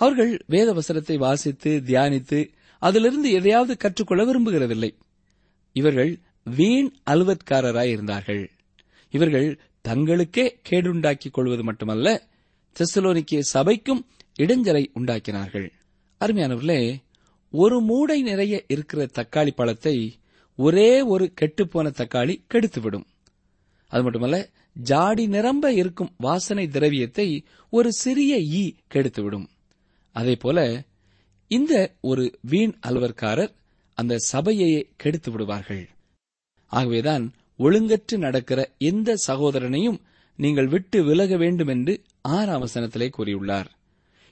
அவர்கள் 0.00 0.32
வேத 0.46 0.68
வசனத்தை 0.72 1.16
வாசித்து 1.16 1.70
தியானித்து 1.86 2.40
அதிலிருந்து 2.82 3.28
எதையாவது 3.30 3.76
கற்றுக்கொள்ள 3.76 4.22
விரும்புகிறதில்லை. 4.24 4.90
இவர்கள் 5.72 6.12
வீண் 6.56 6.88
அலுவற்காரராய் 7.10 7.92
இருந்தார்கள் 7.94 8.42
இவர்கள் 9.10 9.48
தங்களுக்கே 9.88 10.44
கேடுண்டாக்கிக் 10.70 11.36
கொள்வது 11.36 11.62
மட்டுமல்ல 11.62 12.08
தெசலோனிக்கே 12.76 13.40
சபைக்கும் 13.54 14.02
இடைஞ்சலை 14.40 14.82
உண்டாக்கினார்கள். 14.94 15.68
அருமையானவர்களே 16.20 16.80
ஒரு 17.52 17.80
மூடை 17.80 18.22
நிறைய 18.22 18.64
இருக்கிற 18.68 19.06
தக்காளி 19.18 19.50
பழத்தை 19.50 19.96
ஒரே 20.58 20.90
ஒரு 21.02 21.32
கெட்டுப்போன 21.40 21.90
தக்காளி 22.00 22.34
கெடுத்துவிடும். 22.52 23.06
அது 23.92 24.02
மட்டுமல்ல 24.02 24.36
ஜாடி 24.74 25.24
நிரம்ப 25.26 25.72
இருக்கும் 25.72 26.14
வாசனை 26.16 26.64
திரவியத்தை 26.68 27.28
ஒரு 27.70 27.92
சிறிய 27.92 28.38
ஈ 28.60 28.64
கெடுத்துவிடும். 28.94 29.46
அதேபோல 30.16 30.58
இந்த 31.52 31.94
ஒரு 32.00 32.38
வீண் 32.40 32.74
அலுவற்காரர் 32.86 33.52
அந்த 33.94 34.16
சபையையே 34.32 34.88
கெடுத்து 34.96 35.30
விடுவார்கள். 35.30 35.88
ஆகவேதான் 36.66 37.32
ஒழுங்கற்று 37.58 38.16
நடக்கிற 38.16 38.72
எந்த 38.78 39.14
சகோதரனையும் 39.26 39.98
நீங்கள் 40.36 40.66
விட்டு 40.66 41.04
விலக 41.04 41.36
வேண்டும் 41.36 41.66
என்று 41.66 42.02
ஆறாம் 42.20 42.62
வசனத்திலே 42.62 43.10
கூறியுள்ளார். 43.18 43.66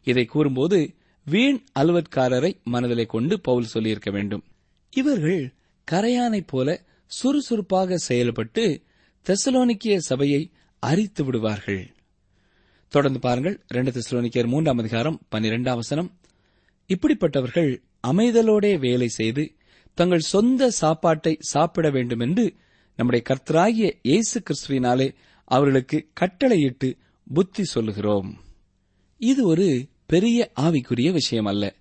இதை 0.05 0.25
கூறும்போது 0.25 0.95
வீண் 1.25 1.65
அலுவற்காரரை 1.79 2.63
மனதிலே 2.63 3.05
கொண்டு 3.05 3.41
பவுல் 3.41 3.65
சொல்லியிருக்க 3.65 4.11
வேண்டும். 4.11 4.45
இவர்கள் 4.91 5.53
கரையானைப் 5.91 6.47
போல 6.47 6.83
சுறுசுறுப்பாக 7.07 7.97
செயல்பட்டு 7.97 8.83
தெசலோனிக்கிய 9.27 9.97
சபையை 9.97 10.51
அரித்து 10.79 11.25
விடுவார்கள். 11.25 11.95
தொடர்ந்து 12.89 13.21
பாருங்கள் 13.21 13.61
இரண்டு 13.69 13.91
தெசலோனிக்கியர் 13.91 14.47
மூன்றாம் 14.47 14.79
அதிகாரம் 14.79 15.21
பன்னிரெண்டாம் 15.35 15.75
வசனம். 15.75 16.20
இப்படிப்பட்டவர்கள் 16.91 17.83
அமைதலோடே 18.07 18.79
வேலை 18.79 19.09
செய்து 19.09 19.55
தங்கள் 19.95 20.19
சொந்த 20.19 20.71
சாப்பாட்டை 20.71 21.37
சாப்பிட 21.39 21.91
வேண்டும் 21.91 22.21
என்று 22.21 22.55
நம்முடைய 22.97 23.25
கர்த்தராகிய 23.29 23.99
இயேசு 24.03 24.43
கிறிஸ்துவினாலே 24.43 25.15
அவர்களுக்கு 25.45 26.09
கட்டளையிட்டு 26.13 26.97
புத்தி 27.35 27.65
சொல்லுகிறோம். 27.65 28.41
இது 29.17 29.47
ஒரு 29.47 29.87
பெரிய 30.07 30.51
ஆவிக்குரிய 30.61 31.13
விஷயம் 31.13 31.45
அல்ல. 31.45 31.77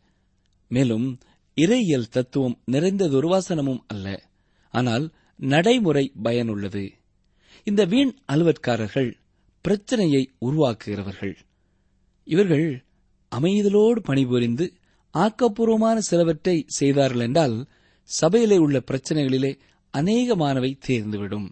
மேலும் 0.68 1.18
இறையியல் 1.56 2.10
தத்துவம் 2.10 2.62
நிறைந்த 2.66 3.08
துர்வாசனமும் 3.08 3.80
அல்ல. 3.88 4.30
ஆனால் 4.70 5.12
நடைமுறை 5.36 6.12
பயனுள்ளது. 6.24 6.92
இந்த 7.64 7.86
வீண் 7.86 8.16
அலுவற்காரர்கள் 8.28 9.14
பிரச்சனையை 9.62 10.32
உருவாக்குகிறவர்கள். 10.46 11.36
இவர்கள் 12.24 12.84
அமைதலோடு 13.36 14.00
பணிபுரிந்து 14.00 14.74
ஆக்கப்பூர்வமான 15.14 15.98
சிலவற்றை 15.98 16.66
செய்தார்கள் 16.68 17.20
என்றால் 17.20 17.68
சபையிலே 18.04 18.58
உள்ள 18.58 18.84
பிரச்சனைகளிலே 18.92 19.60
அநேகமானவை 19.94 20.72
தேர்ந்துவிடும். 20.88 21.48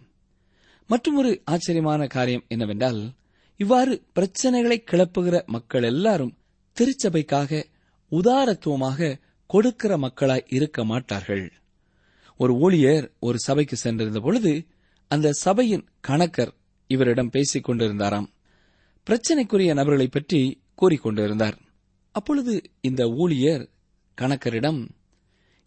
மற்றொரு 0.88 1.42
ஆச்சரியமான 1.46 2.08
காரியம் 2.08 2.46
என்னவென்றால் 2.48 3.14
இவ்வாறு 3.58 4.04
பிரச்சனைகளை 4.16 4.78
கிளப்புகிற 4.84 5.44
மக்கள் 5.46 5.84
எல்லாரும் 5.84 6.38
திருச்சபைக்காக 6.78 7.64
உதாரத்துவமாக 8.12 9.20
கொடுக்கிற 9.48 9.98
மக்களாய் 9.98 10.46
இருக்க 10.48 10.86
மாட்டார்கள். 10.86 11.52
ஒரு 12.38 12.54
ஊழியர் 12.54 13.12
ஒரு 13.20 13.38
சபைக்கு 13.40 13.76
சென்றிருந்த 13.76 14.20
பொழுது 14.20 14.66
அந்த 15.08 15.32
சபையின் 15.32 15.86
கணக்கர் 16.08 16.54
இவரிடம் 16.88 17.30
பேசிக் 17.30 17.70
கொண்டிருந்தாராம் 17.70 18.28
பிரச்சனைக்குரிய 19.08 19.74
நபர்களை 19.74 20.08
பற்றி 20.08 20.62
கூறிக்கொண்டிருந்தார். 20.82 21.58
அப்பொழுது 22.18 22.54
இந்த 22.82 23.04
ஊழியர் 23.08 23.64
கணக்கரிடம் 24.18 24.82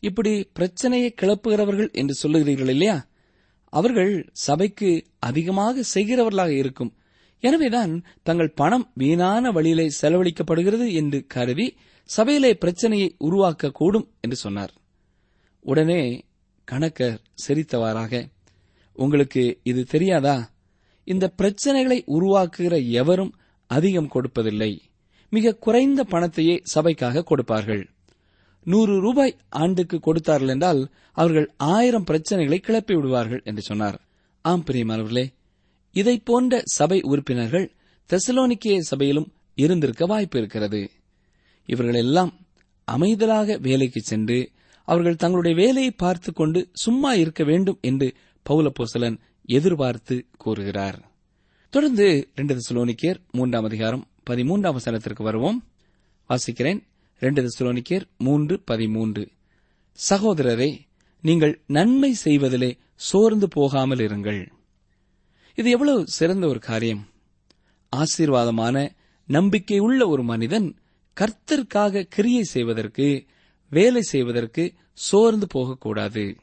இப்படி 0.00 0.32
பிரச்சனையை 0.52 1.08
கிளப்புகிறவர்கள் 1.22 1.90
என்று 1.92 2.14
சொல்லுகிறீர்கள் 2.22 2.72
இல்லையா? 2.74 2.96
அவர்கள் 3.72 4.12
சபைக்கு 4.46 4.90
அதிகமாக 5.18 5.82
செய்கிறவர்களாக 5.94 6.52
இருக்கும். 6.56 6.92
எனவேதான் 7.42 7.92
தங்கள் 8.22 8.56
பணம் 8.60 8.86
வீணான 8.94 9.50
வழியிலே 9.50 9.86
செலவழிக்கப்படுகிறது 10.00 10.86
என்று 10.92 11.18
கருதி 11.26 11.66
சபையிலே 12.08 12.52
பிரச்சனையை 12.54 13.08
உருவாக்க 13.18 13.70
கூடும் 13.70 14.08
என்று 14.20 14.36
சொன்னார். 14.36 14.72
உடனே 15.60 16.02
கணக்கர் 16.70 17.18
சிரித்தவாறாக 17.46 18.22
உங்களுக்கு 18.96 19.44
இது 19.62 19.82
தெரியாதா? 19.84 20.36
இந்த 21.06 21.26
பிரச்சனைகளை 21.42 21.98
உருவாக்குகிற 22.16 22.74
எவரும் 23.00 23.32
அதிகம் 23.70 24.12
கொடுப்பதில்லை. 24.14 24.72
மிக 25.30 25.54
குறைந்த 25.54 26.04
பணத்தையே 26.04 26.62
சபைக்காக 26.74 27.22
கொடுப்பார்கள். 27.22 27.90
நூறு 28.64 29.00
ரூபாய் 29.00 29.36
ஆண்டுக்கு 29.48 30.00
கொடுத்தார்கள் 30.00 30.48
என்றால் 30.48 30.90
அவர்கள் 31.12 31.54
ஆயிரம் 31.56 32.04
பிரச்சனைகளை 32.04 32.56
கிளப்பி 32.56 32.94
விடுவார்கள் 32.94 33.42
என்று 33.44 33.62
சொன்னார். 33.62 34.00
ஆம் 34.42 34.64
பிரியமானவர்களே 34.66 35.32
இதை 35.92 36.18
போன்ற 36.18 36.62
சபை 36.64 37.00
உறுப்பினர்கள் 37.00 37.74
தெசலோனிக்கே 38.08 38.78
சபையிலும் 38.78 39.32
இருந்திருக்க 39.54 40.06
வாய்ப்பு 40.06 40.38
இருக்கிறது. 40.38 40.90
இவர்களெல்லாம் 41.66 42.34
அமைதலாக 42.84 43.58
வேலைக்கு 43.60 44.00
சென்று 44.00 44.50
அவர்கள் 44.84 45.16
தங்களுடைய 45.16 45.56
வேலையை 45.56 45.90
பார்த்துக் 45.90 46.36
கொண்டு 46.36 46.68
சும்மா 46.72 47.14
இருக்க 47.14 47.44
வேண்டும் 47.44 47.78
என்று 47.80 48.14
பௌலப்போசலன் 48.50 49.18
எதிர்பார்த்து 49.44 50.26
கூறுகிறார். 50.38 51.10
தொடர்ந்து 51.70 52.28
இரண்டு 52.34 52.56
தெசலோனிக்கேர் 52.56 53.16
மூன்றாம் 53.30 53.64
அதிகாரம் 53.64 54.06
பதிமூன்றாம் 54.30 54.76
வசனத்திற்கு 54.76 55.22
வருவோம். 55.22 55.68
வாசிக்கிறேன். 56.28 56.82
ரெண்டு 57.18 57.48
தெசலோனிக்கேர் 57.48 58.02
மூன்று 58.18 58.60
பதிமூன்று. 58.60 59.28
சகோதரரே 60.10 60.78
நீங்கள் 61.22 61.62
நன்மை 61.66 62.14
செய்வதிலே 62.24 62.78
சோர்ந்து 62.94 63.48
போகாமல் 63.48 63.98
இருங்கள். 63.98 64.46
இது 65.54 65.70
எவ்வளவு 65.70 66.06
சிறந்த 66.06 66.46
ஒரு 66.46 66.58
காரியம். 66.58 67.08
ஆசீர்வாதமான 67.96 68.90
நம்பிக்கை 69.26 69.78
உள்ள 69.78 70.08
ஒரு 70.08 70.22
மனிதன் 70.22 70.76
கர்த்தருக்காக 71.20 72.02
கிரியை 72.02 72.42
செய்வதற்கு 72.42 73.24
வேலை 73.70 74.02
செய்வதற்கு 74.02 74.74
சோர்ந்து 74.92 75.46
போகக்கூடாது. 75.46 76.36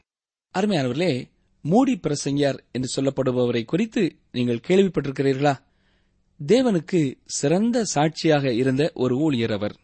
அருமையானவர்களே 0.58 1.30
மூடி 1.60 2.00
பிரசங்கியார் 2.02 2.58
என்று 2.72 3.02
சொல்லப்படுபவரை 3.02 3.64
குறித்து 3.64 4.16
நீங்கள் 4.32 4.60
கேள்விப்பட்டிருக்கிறீர்களா? 4.68 5.58
தேவனுக்கு 6.46 7.14
சிறந்த 7.24 7.84
சாட்சியாக 7.84 8.52
இருந்த 8.52 8.90
ஒரு 8.94 9.16
ஊழியர் 9.16 9.52
அவர். 9.52 9.76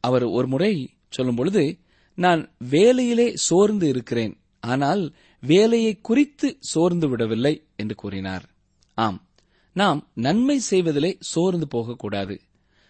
அவர் 0.00 0.22
ஒரு 0.22 0.48
முறை 0.48 0.94
சொல்லும் 1.08 1.34
பொழுது 1.34 1.78
நான் 2.14 2.52
வேலையிலே 2.58 3.32
சோர்ந்து 3.34 3.88
இருக்கிறேன் 3.88 4.40
ஆனால் 4.60 5.14
வேலையை 5.40 6.00
குறித்து 6.00 6.56
சோர்ந்து 6.60 7.08
விடவில்லை 7.08 7.66
என்று 7.76 7.94
கூறினார். 7.94 8.50
ஆம் 8.94 9.28
நாம் 9.72 10.08
நன்மை 10.14 10.58
செய்வதிலே 10.58 11.16
சோர்ந்து 11.20 11.68
போகக்கூடாது. 11.68 12.40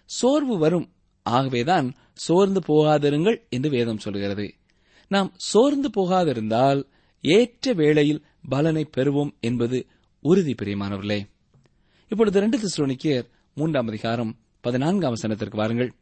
சோர்வு 0.05 0.59
வரும் 0.59 0.93
ஆகவேதான் 1.23 1.95
சோர்ந்து 2.15 2.61
போகாதிருங்கள் 2.69 3.49
என்று 3.49 3.71
வேதம் 3.71 3.99
சொல்கிறது 3.99 4.55
நாம் 5.09 5.33
சோர்ந்து 5.37 5.89
போகாதிருந்தால் 5.89 6.83
ஏற்ற 7.21 7.73
வேளையில் 7.73 8.25
பலனை 8.49 8.91
பெறுவோம் 8.97 9.31
என்பது 9.41 9.87
உறுதி 10.21 10.55
பிரியமானவர்களே. 10.63 11.25
இப்பொழுது 12.09 12.41
ரெண்டு 12.41 12.59
திசுவனிக்கியர் 12.59 13.27
மூன்றாம் 13.55 13.87
அதிகாரம் 13.87 14.37
பதினான்காம் 14.61 15.15
வசனத்திற்கு 15.15 15.57
வாருங்கள். 15.57 15.93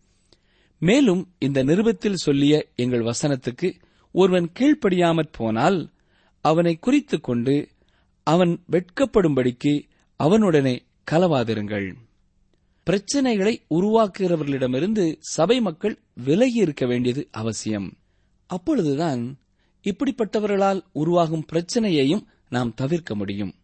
மேலும் 0.79 1.33
இந்த 1.39 1.63
நிருபத்தில் 1.63 2.15
சொல்லிய 2.15 2.69
எங்கள் 2.75 3.01
வசனத்துக்கு 3.01 3.73
ஒருவன் 4.13 4.51
கீழ்ப்படியாமற் 4.59 5.33
போனால் 5.33 5.91
அவனை 6.41 6.77
குறித்துக் 6.77 7.23
கொண்டு 7.23 7.69
அவன் 8.23 8.63
வெட்கப்படும்படிக்கு 8.71 9.83
அவனுடனே 10.19 10.79
கலவாதிருங்கள். 11.11 11.95
பிரச்சனைகளை 12.87 13.63
உருவாக்குகிறவர்களிடமிருந்து 13.71 15.17
சபை 15.19 15.61
மக்கள் 15.61 15.99
விலகி 16.15 16.55
இருக்க 16.55 16.87
வேண்டியது 16.87 17.29
அவசியம். 17.31 17.93
அப்பொழுதுதான் 18.47 19.39
இப்படிப்பட்டவர்களால் 19.83 20.83
உருவாகும் 20.93 21.47
பிரச்சனையையும் 21.53 22.25
நாம் 22.49 22.75
தவிர்க்க 22.75 23.15
முடியும். 23.15 23.55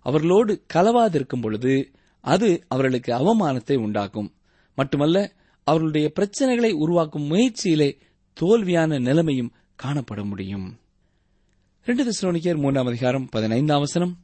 அவர்களோடு 0.00 0.64
கலவாதிருக்கும் 0.74 1.40
பொழுது 1.40 1.90
அது 2.20 2.64
அவர்களுக்கு 2.68 3.12
அவமானத்தை 3.12 3.76
உண்டாக்கும். 3.76 4.34
மட்டுமல்ல 4.74 5.32
அவர்களுடைய 5.64 6.12
பிரச்சனைகளை 6.14 6.72
உருவாக்கும் 6.72 7.30
முயற்சியிலே 7.30 7.98
தோல்வியான 8.40 9.00
நிலைமையும் 9.00 9.52
காணப்பட 9.82 10.24
முடியும். 10.24 10.78
இரண்டு 11.84 12.04
திசுரோனிக்கர் 12.04 12.56
மூன்றாம் 12.56 12.86
அதிகாரம் 12.86 13.28
பதினைந்தாம் 13.28 13.76
அவசரம் 13.76 14.18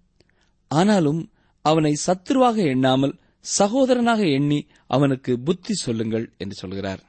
ஆனாலும் 0.69 1.31
அவனை 1.63 1.95
சத்துருவாக 2.07 2.57
எண்ணாமல் 2.57 3.19
சகோதரனாக 3.59 4.33
எண்ணி 4.33 4.67
அவனுக்கு 4.87 5.41
புத்தி 5.41 5.75
சொல்லுங்கள் 5.75 6.33
என்று 6.37 6.55
சொல்கிறார். 6.55 7.03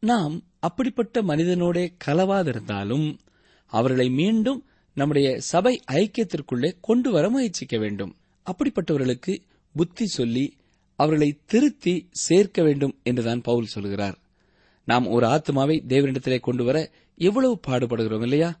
நாம் 0.00 0.42
அப்படிப்பட்ட 0.60 1.22
மனிதனோடே 1.22 1.96
கலவாதிருந்தாலும் 2.04 3.18
அவர்களை 3.66 4.10
மீண்டும் 4.10 4.66
நம்முடைய 4.94 5.40
சபை 5.40 5.82
ஐக்கியத்திற்குள்ளே 5.92 6.74
கொண்டு 6.80 7.10
வர 7.10 7.30
முயற்சிக்க 7.30 7.78
வேண்டும். 7.78 8.16
அப்படிப்பட்டவர்களுக்கு 8.46 9.38
புத்தி 9.72 10.06
சொல்லி 10.06 10.56
அவர்களை 10.96 11.38
திருத்தி 11.46 12.08
சேர்க்க 12.10 12.62
வேண்டும் 12.62 12.98
என்றுதான் 13.02 13.40
பவுல் 13.40 13.64
சொல்கிறார். 13.64 14.18
நாம் 14.84 15.06
ஒரு 15.06 15.26
ஆத்மாவை 15.26 15.84
தேவனிடத்திலே 15.88 16.40
கொண்டு 16.40 16.64
வர 16.64 16.90
எவ்வளவு 17.16 17.60
பாடுபடுகிறோம் 17.66 18.22
இல்லையா? 18.22 18.60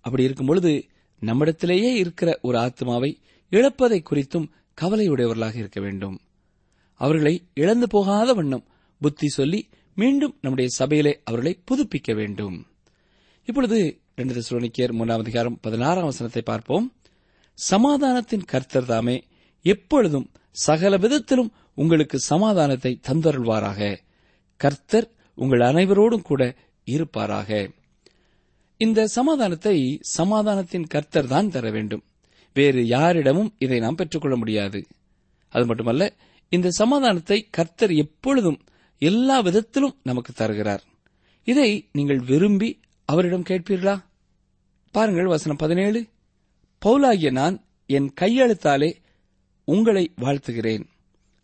அப்படி 0.00 0.22
இருக்கும் 0.22 0.46
பொழுது 0.46 0.84
நம்மிடத்திலேயே 1.20 1.94
இருக்கிற 1.94 2.38
ஒரு 2.42 2.58
ஆத்மாவை 2.58 3.20
இழப்பதை 3.50 4.02
குறித்தும் 4.10 4.48
கவலையுடையவர்களாக 4.80 5.56
இருக்க 5.56 5.80
வேண்டும். 5.80 6.20
அவர்களை 6.94 7.42
இழந்து 7.54 7.88
போகாத 7.88 8.32
வண்ணம் 8.32 8.66
புத்தி 9.00 9.28
சொல்லி 9.28 9.68
மீண்டும் 9.94 10.38
நம்முடைய 10.40 10.70
சபையிலே 10.70 11.20
அவர்களை 11.24 11.58
புதுப்பிக்க 11.64 12.14
வேண்டும். 12.14 12.66
இப்பொழுது 13.44 14.01
ரெண்டு 14.16 14.34
தெசலோனிக்கேயர் 14.34 14.92
மூன்றாம் 14.92 15.18
அதிகாரம் 15.18 15.58
பதினாறாம் 15.60 16.04
வசனத்தை 16.04 16.42
பார்ப்போம். 16.42 16.96
சமாதானத்தின் 17.54 18.44
கர்த்தர் 18.44 18.84
தாமே 18.84 19.24
எப்பொழுதும் 19.62 20.30
சகல 20.50 20.96
விதத்திலும் 20.96 21.52
உங்களுக்கு 21.74 22.18
சமாதானத்தை 22.18 23.00
தந்தருள்வாராக. 23.08 23.96
கர்த்தர் 24.56 25.10
உங்கள் 25.34 25.60
அனைவரோடும் 25.60 26.22
கூட 26.22 26.56
இருப்பாராக. 26.84 27.70
இந்த 28.76 29.06
சமாதானத்தை 29.06 30.00
சமாதானத்தின் 30.00 30.86
கர்த்தர் 30.86 31.26
தான் 31.26 31.48
தர 31.48 31.70
வேண்டும். 31.70 32.04
வேறு 32.54 32.86
யாரிடமும் 32.86 33.54
இதை 33.58 33.80
நாம் 33.80 33.94
பெற்றுக்கொள்ள 33.94 34.36
முடியாது. 34.36 34.86
அது 35.48 35.66
மட்டுமல்ல 35.66 36.12
இந்த 36.48 36.70
சமாதானத்தை 36.70 37.48
கர்த்தர் 37.50 37.92
எப்பொழுதும் 37.92 38.60
எல்லா 38.98 39.40
விதத்திலும் 39.40 39.96
நமக்கு 40.02 40.32
தருகிறார். 40.32 40.82
இதை 41.44 41.88
நீங்கள் 41.92 42.18
விரும்பி 42.18 42.81
அவரிடம் 43.04 43.42
கேட்பீர்களா? 43.42 44.04
பாருங்கள் 44.90 45.26
வசனம் 45.26 45.56
பதினேழு. 45.56 46.06
பவுலாகிய 46.86 47.30
நான் 47.30 47.64
என் 47.86 48.12
கையெழுத்தாலே 48.20 48.94
உங்களை 49.64 50.12
வாழ்த்துகிறேன். 50.20 50.84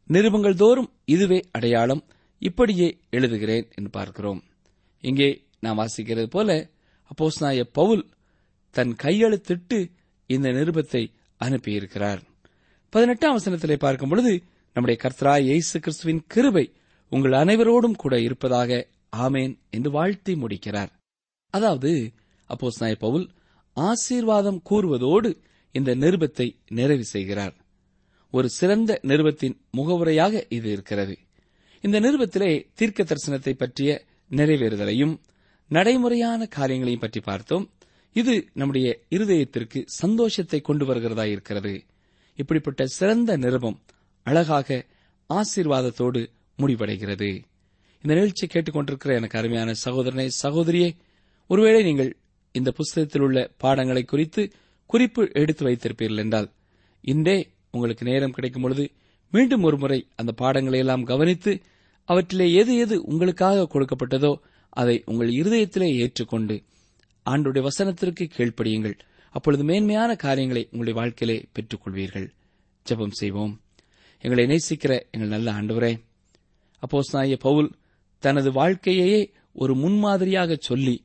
நிருபங்கள் 0.09 0.55
தோறும் 0.55 0.93
இதுவே 1.05 1.45
அடையாளம். 1.51 2.05
இப்படியே 2.39 2.99
எழுதுகிறேன் 3.11 3.75
என்று 3.75 3.91
பார்க்கிறோம். 3.91 4.45
இங்கே 5.01 5.47
நாம் 5.61 5.79
வாசிக்கிறது 5.79 6.27
போல 6.27 6.71
அப்போஸ்நாய 7.11 7.63
பவுல் 7.73 8.09
தன் 8.71 8.97
கையெழுத்திட்டு 9.03 9.91
இந்த 10.27 10.49
நிருபத்தை 10.49 11.13
அனுப்பியிருக்கிறார். 11.39 12.21
பதினெட்டாம் 12.91 13.39
வசனத்திலே 13.39 13.77
பார்க்கும் 13.79 14.09
பொழுது 14.09 14.43
நம்முடைய 14.75 15.03
கர்த்தராய் 15.03 15.43
இயேசு 15.43 15.81
கிறிஸ்துவின் 15.81 16.25
கிருபை 16.27 16.73
உங்கள் 17.11 17.33
அனைவரோடும் 17.33 17.95
கூட 17.97 18.21
இருப்பதாக 18.21 18.87
ஆமேன் 19.17 19.59
என்று 19.71 19.91
வாழ்த்தி 19.91 20.37
முடிக்கிறார். 20.37 20.98
அதாவது 21.51 22.13
அப்போ 22.47 22.69
பவுல் 22.99 23.31
ஆசீர்வாதம் 23.73 24.63
கூறுவதோடு 24.71 25.37
இந்த 25.73 25.95
நிருபத்தை 25.95 26.57
நிறைவு 26.69 27.05
செய்கிறார். 27.05 27.55
ஒரு 28.31 28.49
சிறந்த 28.49 29.01
நிருபத்தின் 29.03 29.57
முகவுரையாக 29.71 30.47
இது 30.49 30.73
இருக்கிறது. 30.73 31.19
இந்த 31.81 32.01
நிருபத்திலே 32.01 32.67
தீர்க்க 32.75 33.05
தரிசனத்தை 33.05 33.53
பற்றிய 33.53 34.05
நிறைவேறுதலையும் 34.31 35.19
நடைமுறையான 35.69 36.47
காரியங்களையும் 36.47 37.01
பற்றி 37.01 37.21
பார்த்தோம். 37.21 37.71
இது 38.13 38.51
நம்முடைய 38.53 39.01
இருதயத்திற்கு 39.11 39.85
சந்தோஷத்தை 39.87 40.61
கொண்டு 40.61 40.87
வருகிறதா 40.87 41.25
இருக்கிறது. 41.25 41.85
இப்படிப்பட்ட 42.35 42.87
சிறந்த 42.87 43.37
நிருபம் 43.37 43.81
அழகாக 44.23 44.87
ஆசீர்வாதத்தோடு 45.31 46.27
முடிவடைகிறது. 46.59 47.45
இந்த 48.05 48.15
நிகழ்ச்சி 48.15 48.47
கேட்டுக்கொண்டிருக்கிற 48.47 49.15
எனக்கு 49.15 49.39
அருமையான 49.39 49.73
சகோதரனை 49.75 50.29
சகோதரியே 50.43 50.97
ஒருவேளை 51.49 51.83
நீங்கள் 51.83 52.17
இந்த 52.53 52.71
புஸ்தகத்தில் 52.71 53.23
உள்ள 53.23 53.51
பாடங்களை 53.57 54.05
குறித்து 54.05 54.51
குறிப்பு 54.87 55.31
எடுத்து 55.33 55.69
வைத்திருப்பீர்கள் 55.69 56.17
என்றால் 56.17 56.51
இன்றே 57.01 57.49
உங்களுக்கு 57.71 58.05
நேரம் 58.05 58.31
கிடைக்கும் 58.31 58.63
பொழுது 58.63 58.91
மீண்டும் 59.31 59.63
ஒருமுறை 59.63 60.07
அந்த 60.17 60.33
பாடங்களை 60.33 60.79
எல்லாம் 60.79 61.05
கவனித்து 61.05 61.61
அவற்றிலே 62.05 62.53
எது 62.53 62.77
எது 62.77 63.03
உங்களுக்காக 63.03 63.69
கொடுக்கப்பட்டதோ 63.73 64.33
அதை 64.71 65.03
உங்கள் 65.07 65.29
இருதயத்திலே 65.29 65.89
ஏற்றுக்கொண்டு 65.99 66.63
ஆண்டுடைய 67.27 67.69
வசனத்திற்கு 67.69 68.31
கீழ்ப்படியுங்கள். 68.37 68.99
அப்பொழுது 69.31 69.65
மேன்மையான 69.65 70.15
காரியங்களை 70.15 70.63
உங்களுடைய 70.65 71.01
வாழ்க்கையிலே 71.01 71.49
பெற்றுக் 71.53 71.83
கொள்வீர்கள் 71.85 72.29
ஜெபம் 72.87 73.11
செய்வோம். 73.11 73.61
எங்களை 74.21 74.45
நேசிக்கிற 74.47 75.01
எங்கள் 75.11 75.29
நல்ல 75.29 75.53
ஆண்டவரே 75.53 75.93
அப்போஸ் 76.83 77.37
பவுல் 77.37 77.71
தனது 78.19 78.53
வாழ்க்கையையே 78.53 79.33
ஒரு 79.53 79.75
முன்மாதிரியாக 79.75 80.57
சொல்லி 80.61 81.05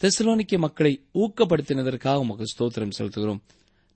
தெசலோனிக்க 0.00 0.58
மக்களை 0.58 0.92
ஊக்கப்படுத்தினதற்காக 1.14 2.14
உமக்கு 2.16 2.44
ஸ்தோத்திரம் 2.52 2.94
செலுத்துகிறோம். 2.98 3.40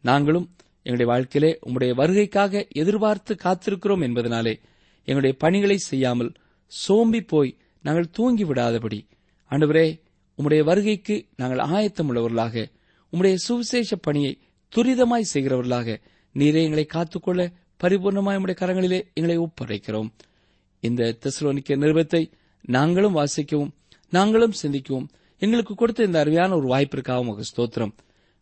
நாங்களும் 0.04 0.46
எங்களுடைய 0.82 1.08
வாழ்க்கையிலே 1.12 1.50
உம்முடைய 1.66 1.92
வருகைக்காக 2.00 2.68
எதிர்பார்த்து 2.68 3.34
காத்திருக்கிறோம் 3.34 4.04
என்பதனாலே 4.06 4.54
எங்களுடைய 5.04 5.36
பணிகளை 5.38 5.76
செய்யாமல் 5.76 6.32
சோம்பி 6.66 7.20
போய் 7.20 7.56
நாங்கள் 7.80 8.10
தூங்கி 8.10 8.44
விடாதபடி. 8.44 9.00
ஆண்டவரே 9.50 9.86
உம்முடைய 10.38 10.62
வருகைக்கு 10.64 11.16
நாங்கள் 11.36 11.58
ஆயத்தம் 11.58 12.08
உள்ளவர்களாக 12.10 12.66
உம்முடைய 13.12 13.34
சுவிசேஷ 13.34 13.96
பணியை 13.96 14.38
துரிதமாய் 14.72 15.30
செய்கிறவர்களாக 15.34 15.98
நீரே 16.34 16.62
எங்களை 16.62 16.84
காத்துக்கொள்ள 16.84 17.42
பரிபூர்ணமாய் 17.80 18.40
உடைய 18.40 18.56
கரங்களிலே 18.60 19.00
எங்களை 19.14 19.36
ஒப்படைக்கிறோம். 19.38 20.08
இந்த 20.80 21.16
தெசலோனிக்க 21.22 21.76
நிருபத்தை 21.82 22.22
நாங்களும் 22.60 23.16
வாசிக்கவும் 23.16 23.74
நாங்களும் 24.10 24.54
சிந்திக்கவும் 24.62 25.06
எங்களுக்கு 25.38 25.74
கொடுத்த 25.74 26.04
இந்த 26.04 26.18
அருமையான 26.20 26.56
ஒரு 26.56 26.66
வாய்ப்பிற்காக 26.66 27.20
உமக்கு 27.20 27.44
ஸ்தோத்திரம். 27.50 27.92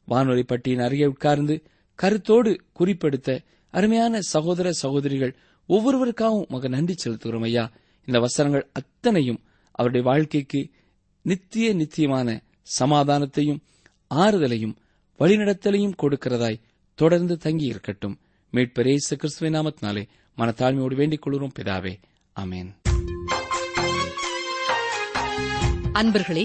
வானொலி 0.04 0.42
பட்டியின் 0.42 0.78
அருகே 0.78 1.04
உட்கார்ந்து 1.04 1.62
கருத்தோடு 1.94 2.60
குறிப்பெடுத்த 2.78 3.38
அருமையான 3.70 4.20
சகோதர 4.20 4.72
சகோதரிகள் 4.72 5.36
ஒவ்வொருவருக்காகவும் 5.68 6.46
உமக்கு 6.48 6.68
நன்றி 6.68 6.94
செலுத்துகிறோம் 7.04 7.42
ஐயா. 7.42 7.70
இந்த 8.04 8.20
வசனங்கள் 8.20 8.70
அத்தனையும் 8.72 9.40
அவருடைய 9.70 10.06
வாழ்க்கைக்கு 10.06 10.70
நித்திய 11.22 11.74
நித்தியமான 11.74 12.42
சமாதானத்தையும் 12.78 13.60
ஆறுதலையும் 14.14 14.74
வழிநடத்தலையும் 15.18 15.98
கொடுக்கிறதாய் 16.02 16.62
தொடர்ந்து 16.94 17.36
தங்கி 17.36 17.64
இருக்கட்டும். 17.64 18.18
மீட்பரேசு 18.52 19.14
கிறிஸ்துவ 19.14 19.50
நாமத்தினாலே 19.50 20.08
மனத்தாழ்மையோடு 20.36 20.94
வேண்டிக் 20.94 21.22
கொள்கிறோம். 21.22 21.52
பிதாவே 21.58 21.94
அமேன் 22.40 22.70
அன்பர்களே 25.92 26.44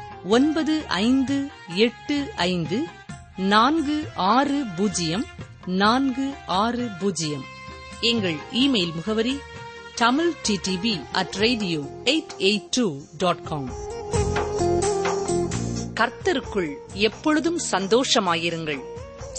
ஒன்பது 0.23 0.87
ஐந்து 0.87 1.47
எட்டு 1.75 2.31
ஐந்து 2.35 2.83
நான்கு 3.37 4.07
ஆறு 4.15 4.63
பூஜ்ஜியம் 4.77 5.25
நான்கு 5.65 6.33
ஆறு 6.45 6.87
பூஜ்ஜியம். 6.99 7.43
எங்கள் 8.01 8.35
இமெயில் 8.53 8.95
முகவரி 8.95 9.37
Tamil 9.95 10.33
TDV 10.47 11.01
at 11.11 11.33
radio 11.33 11.79
eight 12.03 12.33
eight 12.37 12.67
two 12.71 13.01
dot 13.17 13.43
com. 13.43 13.73
கர்த்தருக்குள் 15.93 16.75
எப்பொழுதும் 16.93 17.59
சந்தோஷமாயிருங்கள். 17.71 18.79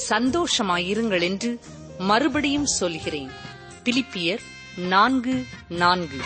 சந்தோஷமாயிருங்கள் 0.08 1.22
என்று 1.22 1.60
மறுபடியும் 1.98 2.66
சொல்கிறேன். 2.66 3.30
பிலிப்பியர் 3.84 4.40
நான்கு 4.76 5.44
நான்கு. 5.68 6.16